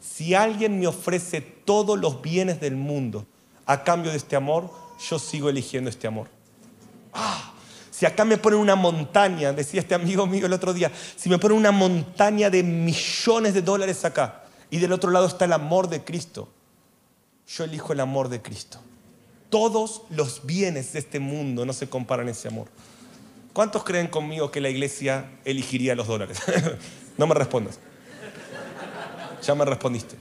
[0.00, 3.26] si alguien me ofrece todos los bienes del mundo
[3.64, 4.70] a cambio de este amor,
[5.08, 6.28] yo sigo eligiendo este amor.
[7.14, 7.54] ¡Ah!
[7.96, 11.38] Si acá me ponen una montaña, decía este amigo mío el otro día, si me
[11.38, 15.88] ponen una montaña de millones de dólares acá y del otro lado está el amor
[15.88, 16.52] de Cristo,
[17.48, 18.80] yo elijo el amor de Cristo.
[19.48, 22.68] todos los bienes de este mundo no se comparan a ese amor.
[23.54, 26.42] ¿Cuántos creen conmigo que la iglesia elegiría los dólares?
[27.16, 27.78] no me respondas.
[29.42, 30.16] Ya me respondiste.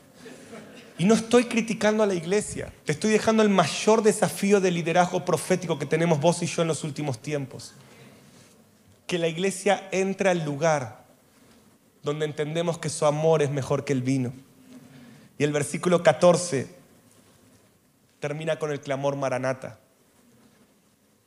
[0.97, 5.25] Y no estoy criticando a la iglesia, te estoy dejando el mayor desafío de liderazgo
[5.25, 7.73] profético que tenemos vos y yo en los últimos tiempos.
[9.05, 11.03] Que la iglesia entra al lugar
[12.01, 14.31] donde entendemos que su amor es mejor que el vino.
[15.37, 16.67] Y el versículo 14
[18.21, 19.79] termina con el clamor maranata.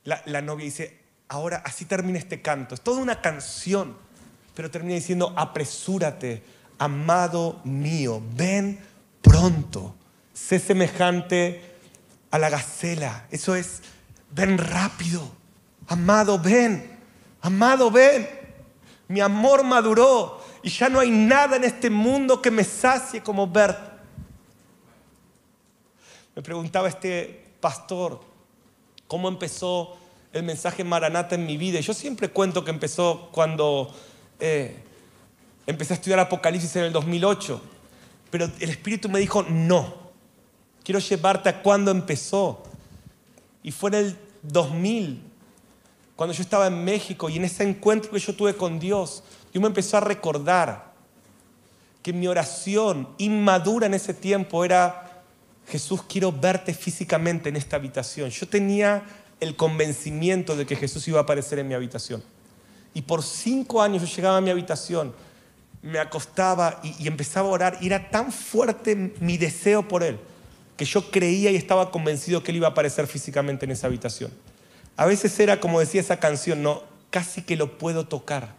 [0.03, 0.97] La, la novia dice,
[1.27, 2.73] ahora así termina este canto.
[2.73, 3.95] Es toda una canción,
[4.55, 6.41] pero termina diciendo, apresúrate,
[6.79, 8.79] amado mío, ven
[9.21, 9.95] pronto,
[10.33, 11.75] sé semejante
[12.31, 13.27] a la gacela.
[13.31, 13.81] Eso es,
[14.31, 15.21] ven rápido,
[15.87, 16.97] amado, ven,
[17.41, 18.27] amado, ven.
[19.07, 23.47] Mi amor maduró y ya no hay nada en este mundo que me sacie como
[23.47, 23.89] verte.
[26.35, 28.21] Me preguntaba este pastor
[29.07, 29.97] cómo empezó
[30.31, 31.79] el mensaje Maranata en mi vida.
[31.79, 33.93] Y yo siempre cuento que empezó cuando
[34.39, 34.75] eh,
[35.65, 37.61] empecé a estudiar Apocalipsis en el 2008.
[38.29, 39.93] Pero el Espíritu me dijo, no,
[40.83, 42.63] quiero llevarte a cuando empezó.
[43.63, 45.21] Y fue en el 2000,
[46.15, 49.61] cuando yo estaba en México y en ese encuentro que yo tuve con Dios, Dios
[49.61, 50.93] me empezó a recordar
[52.01, 55.23] que mi oración inmadura en ese tiempo era,
[55.67, 58.29] Jesús, quiero verte físicamente en esta habitación.
[58.29, 59.03] Yo tenía
[59.39, 62.23] el convencimiento de que Jesús iba a aparecer en mi habitación.
[62.93, 65.13] Y por cinco años yo llegaba a mi habitación,
[65.81, 70.19] me acostaba y, empezaba a orar y era tan fuerte mi deseo por Él
[70.75, 74.31] que yo creía y estaba convencido que Él iba a aparecer físicamente en esa habitación.
[74.95, 78.55] A veces era como decía esa canción, no, casi que lo puedo tocar.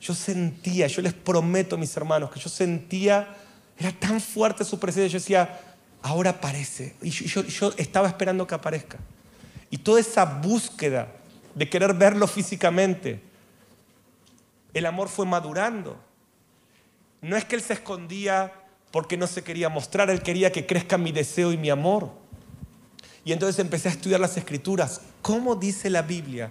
[0.00, 3.36] Yo sentía, yo les prometo, mis hermanos, que yo sentía,
[3.76, 5.60] era tan fuerte su presencia, yo decía,
[6.02, 6.94] ahora aparece.
[7.02, 8.98] Y yo estaba esperando que aparezca.
[9.70, 11.08] Y toda esa búsqueda
[11.54, 13.20] de querer verlo físicamente,
[14.72, 15.98] el amor fue madurando.
[17.22, 18.52] No es que él se escondía
[18.90, 22.10] porque no se quería mostrar, él quería que crezca mi deseo y mi amor.
[23.24, 25.02] Y entonces empecé a estudiar las escrituras.
[25.22, 26.50] ¿Cómo dice la Biblia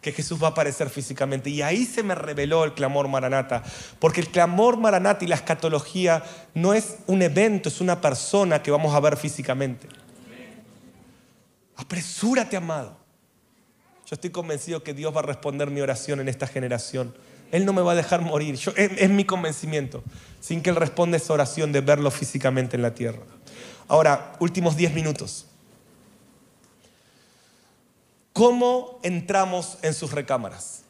[0.00, 1.48] que Jesús va a aparecer físicamente?
[1.48, 3.62] Y ahí se me reveló el clamor maranata.
[3.98, 6.22] Porque el clamor maranata y la escatología
[6.54, 9.88] no es un evento, es una persona que vamos a ver físicamente.
[11.76, 12.96] Apresúrate, amado.
[14.06, 17.14] Yo estoy convencido que Dios va a responder mi oración en esta generación.
[17.52, 18.54] Él no me va a dejar morir.
[18.54, 20.02] es, es, mi convencimiento.
[20.40, 23.22] Sin que Él responda esa oración de verlo físicamente en la tierra.
[23.88, 25.46] Ahora, últimos 10 minutos.
[28.32, 30.82] ¿Cómo entramos en sus recámaras?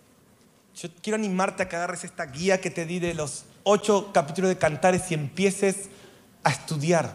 [0.75, 4.49] Yo quiero animarte a que agarres esta guía que te di de los ocho capítulos
[4.49, 5.89] de Cantares y empieces
[6.43, 7.15] a estudiar.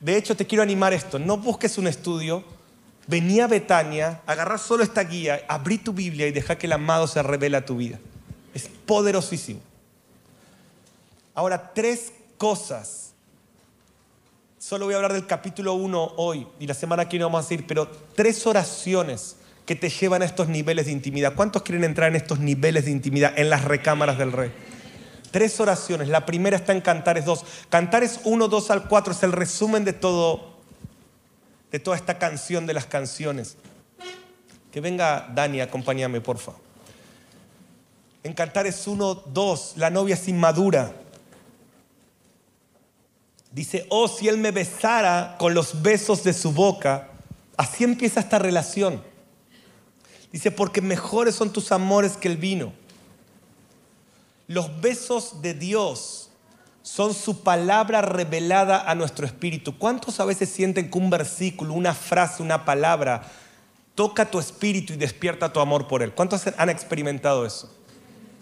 [0.00, 1.18] De hecho, te quiero animar esto.
[1.18, 2.44] No busques un estudio
[3.06, 7.06] Vení a Betania, agarrá solo esta guía, abrí tu Biblia y deja que el amado
[7.06, 7.98] se revele a tu vida.
[8.54, 9.60] Es poderosísimo.
[11.34, 13.12] Ahora, tres cosas.
[14.58, 17.54] Solo voy a hablar del capítulo 1 hoy y la semana que viene vamos a
[17.54, 19.36] ir, pero tres oraciones
[19.66, 21.34] que te llevan a estos niveles de intimidad.
[21.34, 24.52] ¿Cuántos quieren entrar en estos niveles de intimidad en las recámaras del rey?
[25.30, 26.08] Tres oraciones.
[26.08, 27.44] La primera está en Cantares 2.
[27.68, 30.54] Cantares 1, 2 al 4 es el resumen de todo
[31.74, 33.56] de toda esta canción de las canciones.
[34.70, 36.52] Que venga Dani, acompáñame, porfa.
[38.24, 40.94] En Cantares 1, 2, la novia es inmadura.
[43.52, 47.10] Dice, oh, si él me besara con los besos de su boca,
[47.58, 49.02] así empieza esta relación.
[50.32, 52.72] Dice, porque mejores son tus amores que el vino.
[54.48, 56.30] Los besos de Dios
[56.82, 59.76] son su palabra revelada a nuestro espíritu.
[59.76, 63.30] ¿Cuántos a veces sienten que un versículo, una frase, una palabra
[63.94, 66.14] toca tu espíritu y despierta tu amor por él?
[66.14, 67.83] ¿Cuántos han experimentado eso?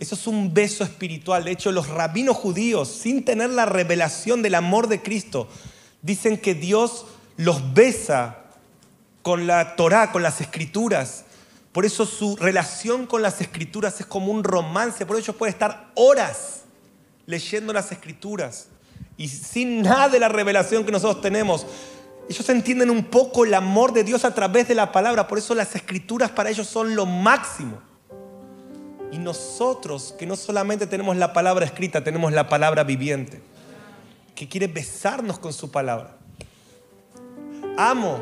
[0.03, 1.45] Eso es un beso espiritual.
[1.45, 5.47] De hecho, los rabinos judíos, sin tener la revelación del amor de Cristo,
[6.03, 8.39] dicen que Dios los besa
[9.23, 11.25] con la Torá, con las escrituras.
[11.71, 15.07] Por eso su relación con las escrituras es como un romance.
[15.07, 16.63] Por eso puede estar horas
[17.27, 18.67] leyendo las escrituras
[19.17, 21.65] y sin nada de la revelación que nosotros tenemos,
[22.29, 25.29] ellos entienden un poco el amor de Dios a través de la palabra.
[25.29, 27.92] Por eso las escrituras para ellos son lo máximo.
[29.13, 33.43] Y nosotros, que no solamente tenemos la palabra escrita, tenemos la palabra viviente,
[34.35, 36.17] que quiere besarnos con su palabra.
[37.77, 38.19] Amo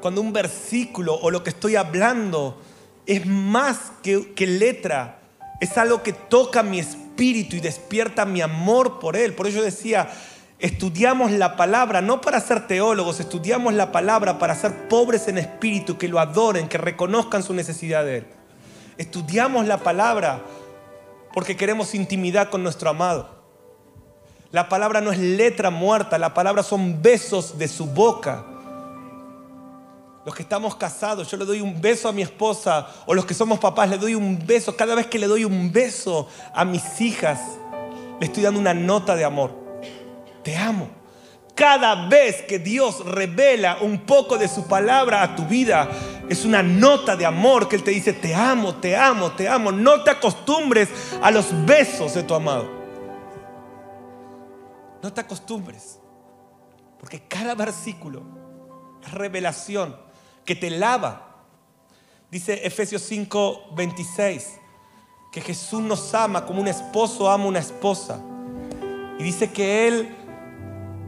[0.00, 2.60] cuando un versículo o lo que estoy hablando
[3.06, 5.20] es más que, que letra,
[5.60, 9.34] es algo que toca mi espíritu y despierta mi amor por Él.
[9.34, 10.10] Por eso decía,
[10.58, 15.98] Estudiamos la palabra no para ser teólogos, estudiamos la palabra para ser pobres en espíritu,
[15.98, 18.26] que lo adoren, que reconozcan su necesidad de Él.
[18.98, 20.42] Estudiamos la palabra
[21.32, 23.28] porque queremos intimidad con nuestro amado.
[24.52, 28.44] La palabra no es letra muerta, la palabra son besos de su boca.
[30.24, 33.34] Los que estamos casados, yo le doy un beso a mi esposa, o los que
[33.34, 34.76] somos papás, le doy un beso.
[34.76, 37.40] Cada vez que le doy un beso a mis hijas,
[38.18, 39.66] le estoy dando una nota de amor
[40.46, 40.88] te amo.
[41.56, 45.88] Cada vez que Dios revela un poco de su palabra a tu vida,
[46.28, 49.72] es una nota de amor que Él te dice, te amo, te amo, te amo.
[49.72, 50.90] No te acostumbres
[51.22, 52.68] a los besos de tu amado.
[55.02, 55.98] No te acostumbres.
[56.98, 58.22] Porque cada versículo
[59.02, 59.96] es revelación
[60.44, 61.36] que te lava.
[62.30, 64.58] Dice Efesios 5, 26,
[65.32, 68.20] que Jesús nos ama como un esposo ama una esposa.
[69.18, 70.15] Y dice que Él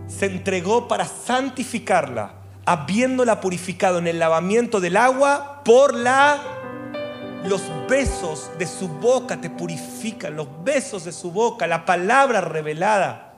[0.09, 2.33] se entregó para santificarla,
[2.65, 6.55] habiéndola purificado en el lavamiento del agua por la
[7.45, 13.29] los besos de su boca te purifican, los besos de su boca, la palabra revelada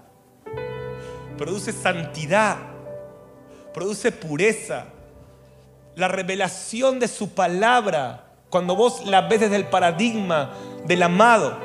[1.40, 2.58] produce santidad,
[3.72, 4.84] produce pureza.
[5.96, 10.52] La revelación de su palabra, cuando vos la ves desde el paradigma
[10.84, 11.58] del amado,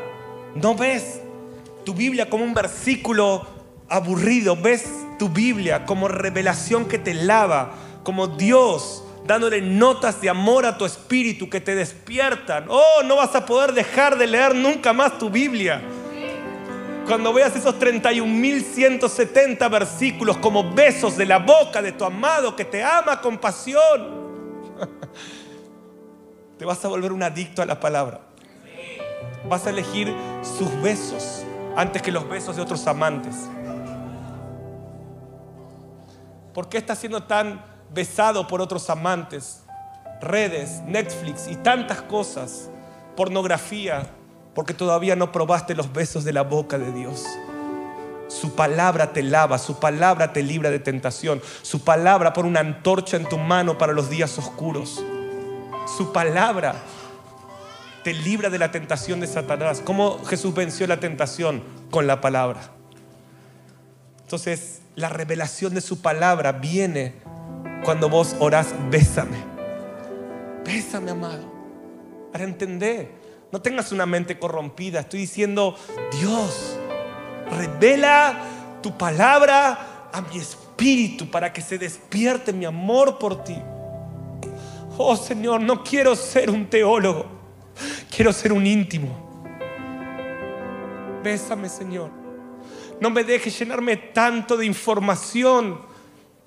[0.56, 1.20] no ves
[1.84, 3.46] tu Biblia como un versículo
[3.90, 4.86] aburrido, ves
[5.18, 7.74] tu Biblia como revelación que te lava,
[8.04, 12.66] como Dios dándole notas de amor a tu espíritu que te despiertan.
[12.70, 15.82] Oh, no vas a poder dejar de leer nunca más tu Biblia.
[17.08, 22.84] Cuando veas esos 31.170 versículos como besos de la boca de tu amado que te
[22.84, 24.26] ama con pasión,
[26.58, 28.22] te vas a volver un adicto a la palabra.
[29.48, 30.12] Vas a elegir
[30.42, 31.44] sus besos
[31.76, 33.36] antes que los besos de otros amantes.
[36.56, 37.62] ¿Por qué estás siendo tan
[37.94, 39.64] besado por otros amantes?
[40.22, 42.70] Redes, Netflix y tantas cosas,
[43.18, 44.08] pornografía,
[44.54, 47.26] porque todavía no probaste los besos de la boca de Dios.
[48.30, 53.18] Su palabra te lava, su palabra te libra de tentación, su palabra pone una antorcha
[53.18, 55.04] en tu mano para los días oscuros.
[55.98, 56.76] Su palabra
[58.06, 59.82] te libra de la tentación de Satanás.
[59.84, 61.62] ¿Cómo Jesús venció la tentación?
[61.92, 62.62] Con la palabra.
[64.22, 67.14] Entonces, la revelación de su palabra viene
[67.84, 69.38] cuando vos orás, bésame.
[70.66, 71.46] Bésame, amado.
[72.32, 73.12] Para entender.
[73.52, 75.02] No tengas una mente corrompida.
[75.02, 75.76] Estoy diciendo,
[76.20, 76.78] Dios,
[77.52, 78.40] revela
[78.82, 83.62] tu palabra a mi espíritu para que se despierte mi amor por ti.
[84.98, 87.26] Oh Señor, no quiero ser un teólogo.
[88.10, 89.10] Quiero ser un íntimo.
[91.24, 92.25] Bésame, Señor.
[93.00, 95.80] No me dejes llenarme tanto de información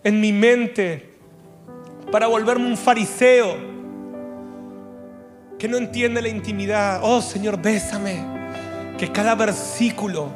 [0.03, 1.15] en mi mente
[2.11, 3.57] para volverme un fariseo
[5.59, 7.01] que no entiende la intimidad.
[7.03, 8.39] Oh Señor, bésame.
[8.97, 10.29] Que cada versículo,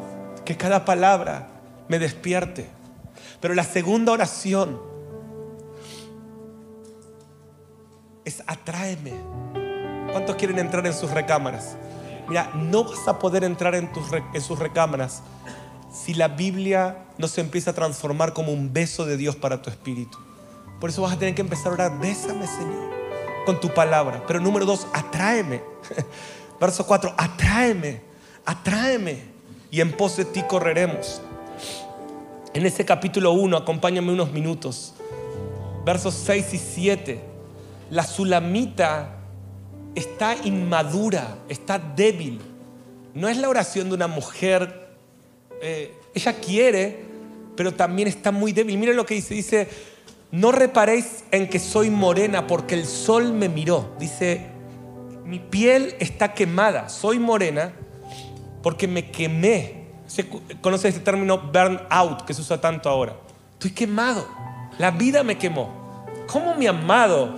[0.44, 1.48] que cada palabra
[1.88, 2.66] me despierte.
[3.40, 4.80] Pero la segunda oración
[8.24, 9.12] es atráeme.
[10.12, 11.76] ¿Cuántos quieren entrar en sus recámaras?
[12.28, 15.22] Mira, no vas a poder entrar en, tus, en sus recámaras
[15.92, 19.70] si la Biblia no se empieza a transformar como un beso de Dios para tu
[19.70, 20.18] espíritu.
[20.80, 22.90] Por eso vas a tener que empezar a orar, bésame Señor,
[23.44, 24.24] con tu palabra.
[24.26, 25.62] Pero número dos, atráeme.
[26.60, 28.00] Verso cuatro, atráeme,
[28.44, 29.30] atráeme.
[29.70, 31.20] Y en pos de ti correremos.
[32.54, 34.94] En ese capítulo 1, acompáñame unos minutos.
[35.84, 37.20] Versos 6 y 7.
[37.90, 39.16] La sulamita
[39.94, 42.40] está inmadura, está débil.
[43.14, 44.81] No es la oración de una mujer
[45.62, 47.04] eh, ella quiere,
[47.56, 48.76] pero también está muy débil.
[48.76, 49.68] Miren lo que dice, dice,
[50.32, 53.94] no reparéis en que soy morena porque el sol me miró.
[54.00, 54.48] Dice,
[55.24, 57.72] mi piel está quemada, soy morena
[58.62, 59.82] porque me quemé.
[60.08, 60.26] ¿Se
[60.60, 63.16] conoce este término burn out que se usa tanto ahora?
[63.52, 64.26] Estoy quemado,
[64.78, 66.04] la vida me quemó.
[66.26, 67.36] ¿Cómo mi amado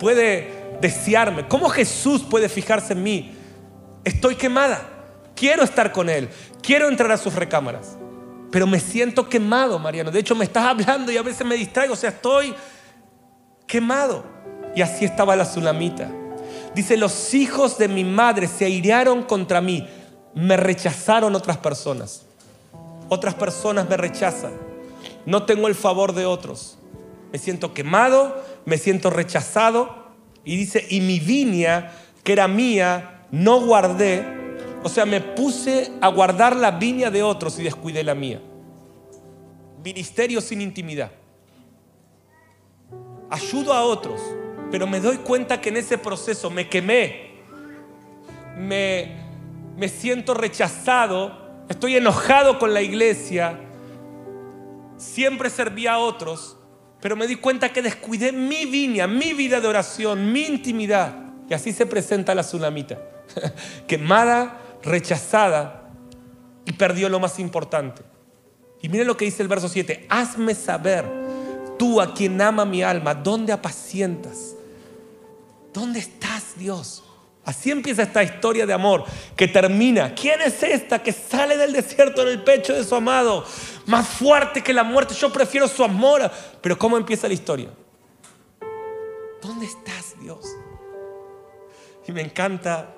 [0.00, 1.46] puede desearme?
[1.46, 3.32] ¿Cómo Jesús puede fijarse en mí?
[4.02, 4.89] Estoy quemada,
[5.40, 6.28] quiero estar con Él,
[6.62, 7.96] Quiero entrar a sus recámaras,
[8.50, 10.10] pero me siento quemado, Mariano.
[10.10, 12.54] De hecho, me estás hablando y a veces me distraigo, o sea, estoy
[13.66, 14.24] quemado.
[14.76, 16.10] Y así estaba la sulamita.
[16.74, 19.88] Dice, los hijos de mi madre se airearon contra mí,
[20.34, 22.26] me rechazaron otras personas.
[23.08, 24.52] Otras personas me rechazan.
[25.26, 26.78] No tengo el favor de otros.
[27.32, 30.10] Me siento quemado, me siento rechazado.
[30.44, 34.39] Y dice, y mi viña, que era mía, no guardé
[34.82, 38.40] o sea, me puse a guardar la viña de otros y descuidé la mía.
[39.82, 41.10] ministerio sin intimidad.
[43.30, 44.20] Ayudo a otros,
[44.70, 47.30] pero me doy cuenta que en ese proceso me quemé,
[48.56, 49.16] me,
[49.76, 53.58] me siento rechazado, estoy enojado con la iglesia,
[54.96, 56.56] siempre serví a otros,
[57.00, 61.14] pero me di cuenta que descuidé mi viña, mi vida de oración, mi intimidad.
[61.48, 62.98] Y así se presenta la tsunamita,
[63.86, 65.90] quemada, rechazada
[66.64, 68.02] y perdió lo más importante.
[68.82, 71.04] Y miren lo que dice el verso 7, hazme saber,
[71.78, 74.54] tú a quien ama mi alma, ¿dónde apacientas?
[75.72, 77.04] ¿Dónde estás, Dios?
[77.44, 79.04] Así empieza esta historia de amor
[79.34, 80.14] que termina.
[80.14, 83.44] ¿Quién es esta que sale del desierto en el pecho de su amado?
[83.86, 85.14] Más fuerte que la muerte.
[85.14, 86.30] Yo prefiero su amor.
[86.60, 87.70] Pero ¿cómo empieza la historia?
[89.42, 90.44] ¿Dónde estás, Dios?
[92.06, 92.94] Y me encanta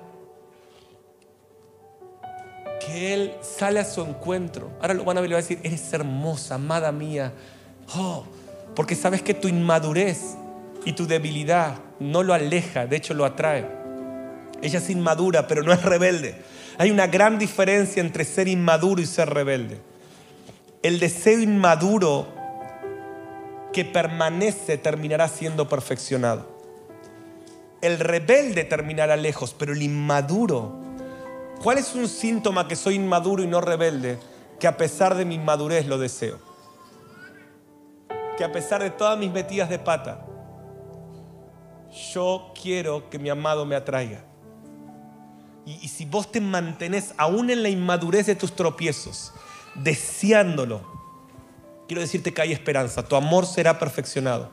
[2.85, 4.71] que Él sale a su encuentro.
[4.81, 7.33] Ahora lo van a ver y va a decir, eres hermosa, amada mía.
[7.95, 8.25] Oh,
[8.75, 10.35] porque sabes que tu inmadurez
[10.85, 13.67] y tu debilidad no lo aleja, de hecho lo atrae.
[14.61, 16.35] Ella es inmadura, pero no es rebelde.
[16.77, 19.79] Hay una gran diferencia entre ser inmaduro y ser rebelde.
[20.81, 22.27] El deseo inmaduro
[23.71, 26.51] que permanece terminará siendo perfeccionado.
[27.81, 30.82] El rebelde terminará lejos, pero el inmaduro,
[31.63, 34.19] ¿cuál es un síntoma que soy inmaduro y no rebelde?
[34.59, 36.37] Que a pesar de mi inmadurez lo deseo.
[38.37, 40.25] Que a pesar de todas mis metidas de pata,
[42.13, 44.25] yo quiero que mi amado me atraiga.
[45.65, 49.31] Y, si vos te mantenés aún en la inmadurez de tus tropiezos,
[49.75, 50.81] deseándolo,
[51.87, 53.07] quiero decirte que hay esperanza.
[53.07, 54.49] Tu amor será perfeccionado.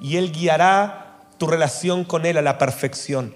[0.00, 3.34] Y Él guiará tu relación con Él a la perfección.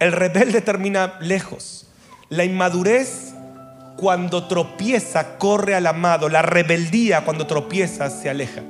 [0.00, 1.87] El rebelde termina lejos.
[2.28, 3.32] La inmadurez
[3.96, 6.28] cuando tropieza corre al amado.
[6.28, 8.62] La rebeldía cuando tropieza se aleja.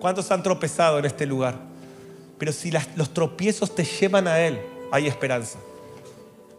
[0.00, 1.54] ¿Cuántos han tropezado en este lugar?
[2.38, 5.58] Pero si los tropiezos te llevan a Él, hay esperanza.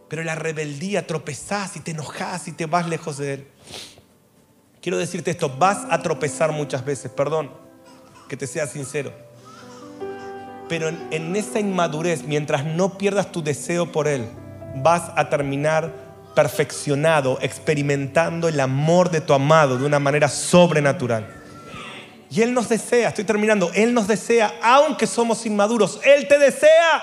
[0.08, 3.46] Pero la rebeldía tropezás y te enojas y te vas lejos de Él.
[4.80, 7.50] Quiero decirte esto, vas a tropezar muchas veces, perdón,
[8.28, 9.12] que te sea sincero.
[10.68, 14.26] Pero en, en esa inmadurez, mientras no pierdas tu deseo por Él,
[14.76, 15.92] vas a terminar
[16.34, 21.26] perfeccionado, experimentando el amor de tu amado de una manera sobrenatural.
[22.30, 27.02] Y Él nos desea, estoy terminando, Él nos desea, aunque somos inmaduros, Él te desea.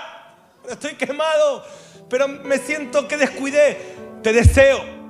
[0.69, 1.63] Estoy quemado,
[2.09, 3.77] pero me siento que descuidé.
[4.21, 5.01] Te deseo.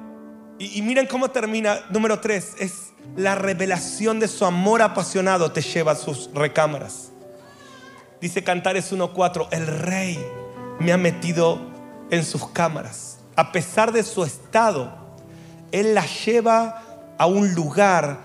[0.59, 1.79] Y, miren cómo termina.
[1.89, 7.11] Número tres, es la revelación de su amor apasionado te lleva a sus recámaras.
[8.21, 10.23] Dice Cantares 1.4, el rey
[10.79, 11.70] me ha metido
[12.11, 13.17] en sus cámaras.
[13.35, 14.91] A pesar de su estado,
[15.71, 16.83] Él la lleva
[17.17, 18.19] a un lugar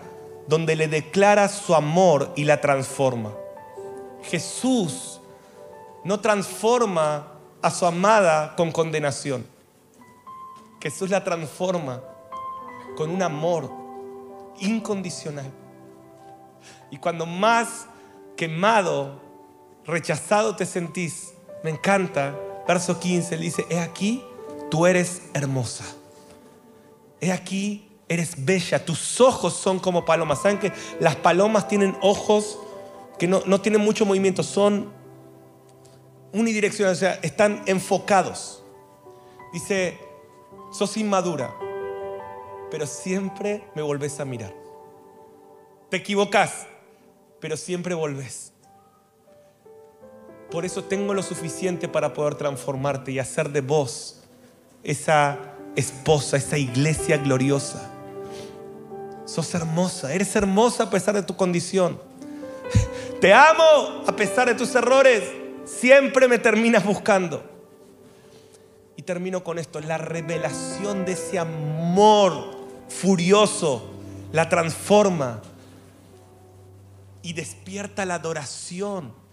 [0.49, 3.33] donde le declara su amor y la transforma.
[4.23, 5.21] Jesús
[6.05, 7.29] no transforma
[7.63, 9.47] a su amada con condenación.
[10.83, 12.03] Jesús la transforma
[12.97, 13.71] con un amor
[14.59, 15.51] incondicional.
[16.91, 17.87] Y cuando más
[18.37, 19.21] quemado,
[19.85, 22.35] rechazado te sentís, me encanta,
[22.67, 24.25] verso 15 le dice, he aquí,
[24.71, 25.85] tú eres hermosa.
[27.21, 30.43] He aquí, eres bella, tus ojos son como palomas.
[30.43, 32.59] ¿Saben que las palomas tienen ojos
[33.19, 34.93] que no, no tienen mucho movimiento, son
[36.33, 38.63] unidireccional, o sea, están enfocados.
[39.53, 39.99] Dice,
[40.71, 41.55] sos inmadura,
[42.71, 44.55] pero siempre me volvés a mirar.
[45.89, 46.67] Te equivocas,
[47.41, 48.53] pero siempre volvés.
[50.57, 54.23] Por eso tengo lo suficiente para poder transformarte y hacer de vos
[54.83, 55.39] esa
[55.77, 57.91] esposa, esa iglesia gloriosa.
[59.27, 62.01] Sos hermosa, eres hermosa a pesar de tu condición.
[63.21, 65.25] Te amo a pesar de tus errores
[65.67, 67.45] siempre me terminas buscando.
[68.97, 72.33] Y termino con esto, la revelación de ese amor
[72.89, 73.91] furioso
[74.33, 75.43] la transforma
[77.21, 79.26] y despierta la adoración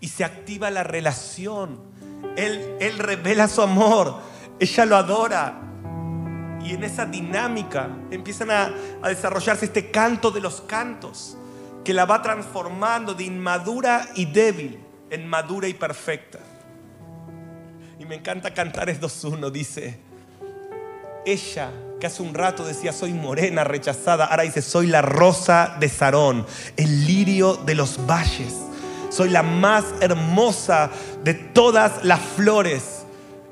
[0.00, 1.80] y se activa la relación.
[2.36, 4.16] Él, él revela su amor,
[4.58, 5.60] ella lo adora.
[6.62, 11.36] Y en esa dinámica empiezan a, a desarrollarse este canto de los cantos
[11.84, 14.78] que la va transformando de inmadura y débil
[15.10, 16.38] en madura y perfecta.
[17.98, 20.00] Y me encanta cantar es 2.1, dice,
[21.26, 21.70] ella
[22.00, 26.46] que hace un rato decía soy morena, rechazada, ahora dice soy la rosa de Sarón,
[26.76, 28.54] el lirio de los valles,
[29.10, 30.90] soy la más hermosa
[31.22, 33.04] de todas las flores.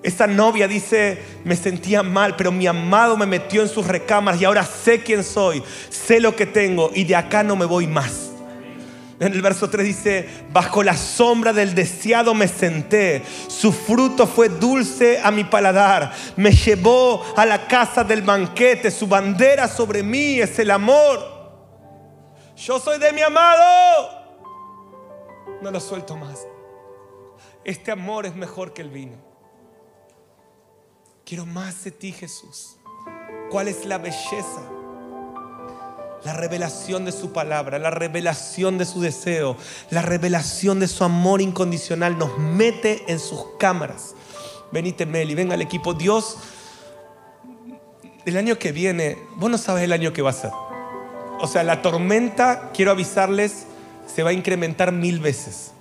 [0.02, 4.44] Esa novia dice, me sentía mal, pero mi amado me metió en sus recámaras y
[4.44, 8.30] ahora sé quién soy, sé lo que tengo y de acá no me voy más.
[9.20, 14.48] En el verso 3 dice, bajo la sombra del deseado me senté, su fruto fue
[14.48, 20.38] dulce a mi paladar, me llevó a la casa del banquete, su bandera sobre mí
[20.38, 21.36] es el amor.
[22.56, 24.17] Yo soy de mi amado,
[25.62, 26.46] no lo suelto más.
[27.64, 29.16] Este amor es mejor que el vino.
[31.24, 32.76] Quiero más de ti, Jesús.
[33.50, 34.62] ¿Cuál es la belleza?
[36.24, 39.56] La revelación de su palabra, la revelación de su deseo,
[39.90, 44.14] la revelación de su amor incondicional nos mete en sus cámaras.
[44.72, 45.94] Venite, Meli, venga al equipo.
[45.94, 46.38] Dios,
[48.24, 50.50] el año que viene, vos no sabes el año que va a ser.
[51.40, 53.66] O sea, la tormenta, quiero avisarles,
[54.12, 55.72] se va a incrementar mil veces.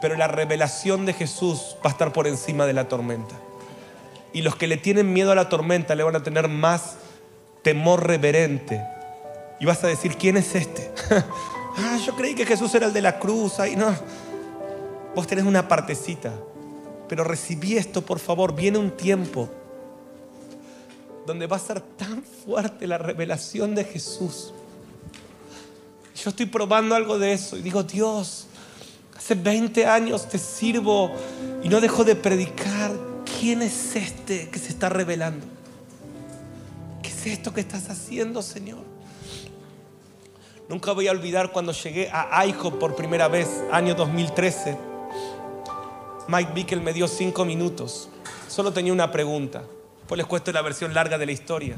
[0.00, 3.34] Pero la revelación de Jesús va a estar por encima de la tormenta.
[4.32, 6.96] Y los que le tienen miedo a la tormenta le van a tener más
[7.62, 8.82] temor reverente
[9.60, 10.90] y vas a decir, ¿quién es este?
[11.76, 13.60] ah, yo creí que Jesús era el de la cruz.
[13.60, 13.94] Ay, no.
[15.14, 16.32] Vos tenés una partecita.
[17.06, 18.54] Pero recibí esto, por favor.
[18.54, 19.50] Viene un tiempo
[21.26, 24.54] donde va a ser tan fuerte la revelación de Jesús.
[26.14, 28.46] Yo estoy probando algo de eso y digo, Dios,
[29.16, 31.12] hace 20 años te sirvo
[31.62, 32.92] y no dejo de predicar.
[33.38, 35.46] ¿Quién es este que se está revelando?
[37.02, 38.84] ¿Qué es esto que estás haciendo, Señor?
[40.68, 44.90] Nunca voy a olvidar cuando llegué a IHOP por primera vez, año 2013.
[46.28, 48.08] Mike Bickel me dio cinco minutos.
[48.46, 49.64] Solo tenía una pregunta.
[49.98, 51.76] Después les cuento la versión larga de la historia.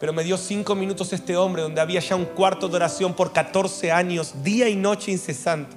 [0.00, 3.32] Pero me dio cinco minutos este hombre donde había ya un cuarto de oración por
[3.32, 5.76] 14 años, día y noche incesante.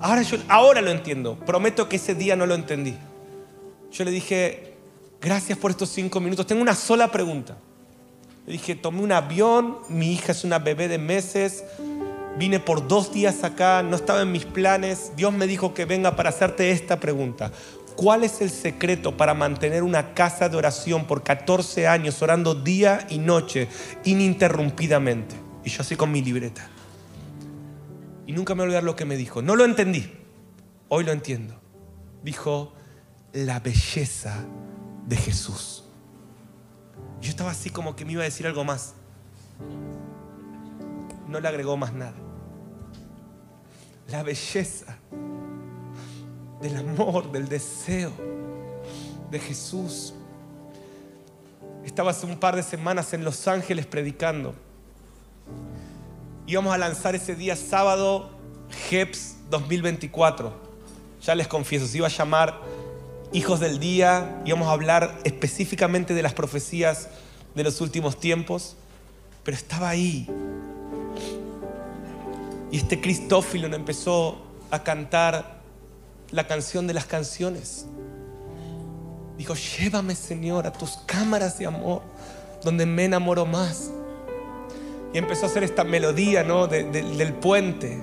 [0.00, 1.36] Ahora, yo, ahora lo entiendo.
[1.46, 2.96] Prometo que ese día no lo entendí.
[3.92, 4.74] Yo le dije,
[5.20, 6.46] gracias por estos cinco minutos.
[6.46, 7.56] Tengo una sola pregunta.
[8.46, 11.64] Le dije, tomé un avión, mi hija es una bebé de meses,
[12.38, 15.12] vine por dos días acá, no estaba en mis planes.
[15.16, 17.50] Dios me dijo que venga para hacerte esta pregunta.
[17.96, 23.06] ¿Cuál es el secreto para mantener una casa de oración por 14 años, orando día
[23.08, 23.68] y noche,
[24.04, 25.34] ininterrumpidamente?
[25.64, 26.68] Y yo así con mi libreta.
[28.26, 29.40] Y nunca me voy a olvidar lo que me dijo.
[29.40, 30.12] No lo entendí.
[30.88, 31.58] Hoy lo entiendo.
[32.22, 32.74] Dijo,
[33.32, 34.44] la belleza
[35.06, 35.84] de Jesús.
[37.22, 38.94] Yo estaba así como que me iba a decir algo más.
[41.28, 42.14] No le agregó más nada.
[44.08, 44.98] La belleza
[46.60, 48.12] del amor, del deseo
[49.30, 50.14] de Jesús.
[51.84, 54.54] Estaba hace un par de semanas en Los Ángeles predicando.
[56.46, 58.30] Íbamos a lanzar ese día sábado
[58.88, 60.52] GEPS 2024.
[61.22, 62.60] Ya les confieso, se iba a llamar
[63.32, 67.08] hijos del día, íbamos a hablar específicamente de las profecías
[67.54, 68.76] de los últimos tiempos,
[69.42, 70.28] pero estaba ahí.
[72.70, 75.55] Y este Cristófilo empezó a cantar
[76.30, 77.86] la canción de las canciones.
[79.36, 82.02] Dijo, llévame Señor a tus cámaras de amor,
[82.62, 83.90] donde me enamoro más.
[85.12, 86.66] Y empezó a hacer esta melodía ¿no?
[86.66, 88.02] del puente.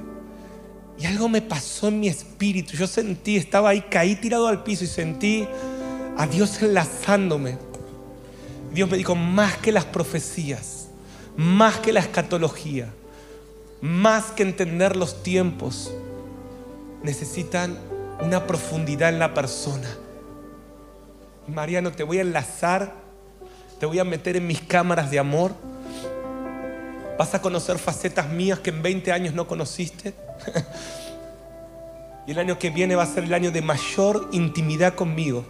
[1.00, 2.78] Y algo me pasó en mi espíritu.
[2.78, 5.48] Yo sentí, estaba ahí, caí tirado al piso y sentí
[6.18, 7.58] a Dios enlazándome.
[8.74, 10.88] Dios me dijo, más que las profecías,
[11.36, 12.92] más que la escatología,
[13.82, 15.92] más que entender los tiempos,
[17.04, 17.78] necesitan
[18.24, 19.88] una profundidad en la persona.
[21.48, 22.94] Mariano, te voy a enlazar,
[23.80, 25.52] te voy a meter en mis cámaras de amor.
[27.18, 30.14] Vas a conocer facetas mías que en 20 años no conociste.
[32.28, 35.46] y el año que viene va a ser el año de mayor intimidad conmigo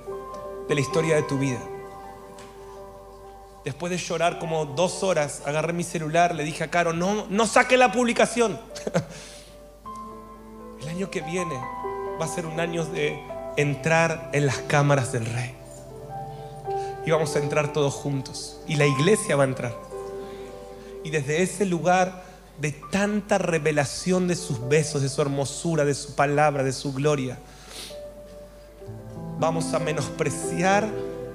[0.67, 1.59] de la historia de tu vida.
[3.63, 7.45] Después de llorar como dos horas, agarré mi celular, le dije a Caro, no, no
[7.45, 8.59] saque la publicación.
[10.81, 11.55] el año que viene
[12.19, 13.19] va a ser un año de
[13.57, 15.53] entrar en las cámaras del rey.
[17.05, 18.61] Y vamos a entrar todos juntos.
[18.67, 19.73] Y la iglesia va a entrar.
[21.03, 22.23] Y desde ese lugar
[22.59, 27.37] de tanta revelación de sus besos, de su hermosura, de su palabra, de su gloria,
[29.39, 30.87] vamos a menospreciar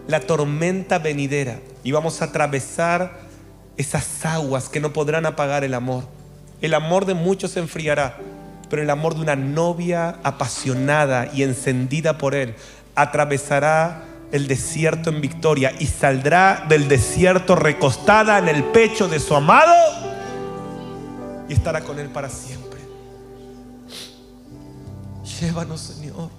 [0.07, 3.19] la tormenta venidera y vamos a atravesar
[3.77, 6.05] esas aguas que no podrán apagar el amor.
[6.63, 8.19] El amor de muchos se enfriará,
[8.69, 12.55] pero el amor de una novia apasionada y encendida por él
[12.95, 19.35] atravesará el desierto en victoria y saldrá del desierto recostada en el pecho de su
[19.35, 19.73] amado
[21.49, 22.81] y estará con él para siempre.
[25.41, 26.31] Llévanos, Señor.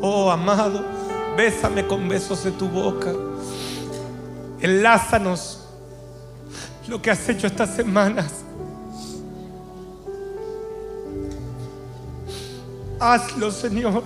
[0.00, 0.84] Oh, amado.
[1.36, 3.12] Bésame con besos de tu boca.
[4.60, 5.66] Enlázanos
[6.88, 8.45] lo que has hecho estas semanas.
[12.98, 14.02] Hazlo, Señor.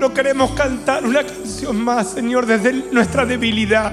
[0.00, 3.92] No queremos cantar una canción más, Señor, desde nuestra debilidad,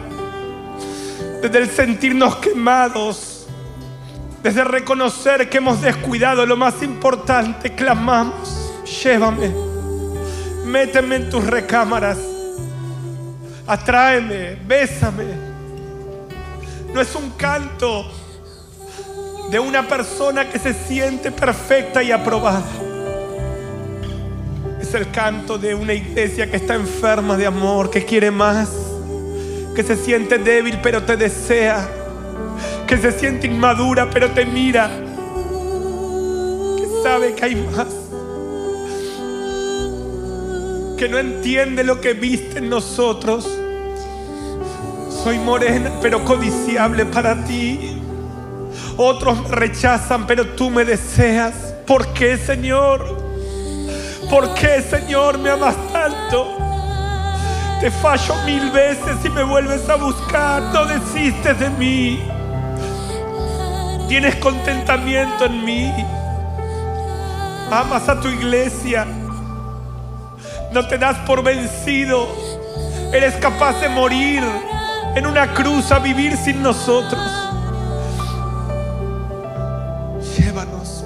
[1.41, 3.48] desde el sentirnos quemados,
[4.43, 8.72] desde reconocer que hemos descuidado lo más importante, clamamos,
[9.04, 9.52] llévame,
[10.66, 12.20] méteme en tus recámaras,
[13.66, 15.26] atráeme, bésame.
[16.93, 18.06] No es un canto
[19.50, 22.64] de una persona que se siente perfecta y aprobada.
[24.82, 28.70] Es el canto de una iglesia que está enferma de amor, que quiere más,
[29.76, 31.88] que se siente débil pero te desea,
[32.88, 34.89] que se siente inmadura pero te mira,
[36.78, 37.88] que sabe que hay más,
[40.98, 43.48] que no entiende lo que viste en nosotros.
[45.24, 48.05] Soy morena pero codiciable para ti.
[48.98, 51.54] Otros rechazan, pero tú me deseas.
[51.86, 53.26] ¿Por qué, Señor?
[54.30, 56.58] ¿Por qué, Señor, me amas tanto?
[57.82, 60.62] Te fallo mil veces y me vuelves a buscar.
[60.62, 62.24] No desistes de mí.
[64.08, 65.93] Tienes contentamiento en mí.
[67.72, 69.06] Amas a tu iglesia.
[70.72, 72.28] No te das por vencido.
[73.12, 74.43] Eres capaz de morir
[75.16, 77.45] en una cruz a vivir sin nosotros.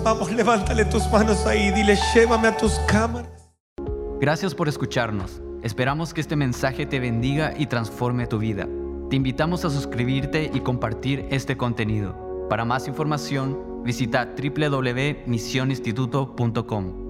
[0.04, 3.30] Vamos, levántale tus manos ahí, dile, llévame a tus cámaras.
[4.20, 5.42] Gracias por escucharnos.
[5.64, 8.68] Esperamos que este mensaje te bendiga y transforme tu vida.
[9.10, 12.48] Te invitamos a suscribirte y compartir este contenido.
[12.50, 17.09] Para más información, visita www.misioninstituto.com.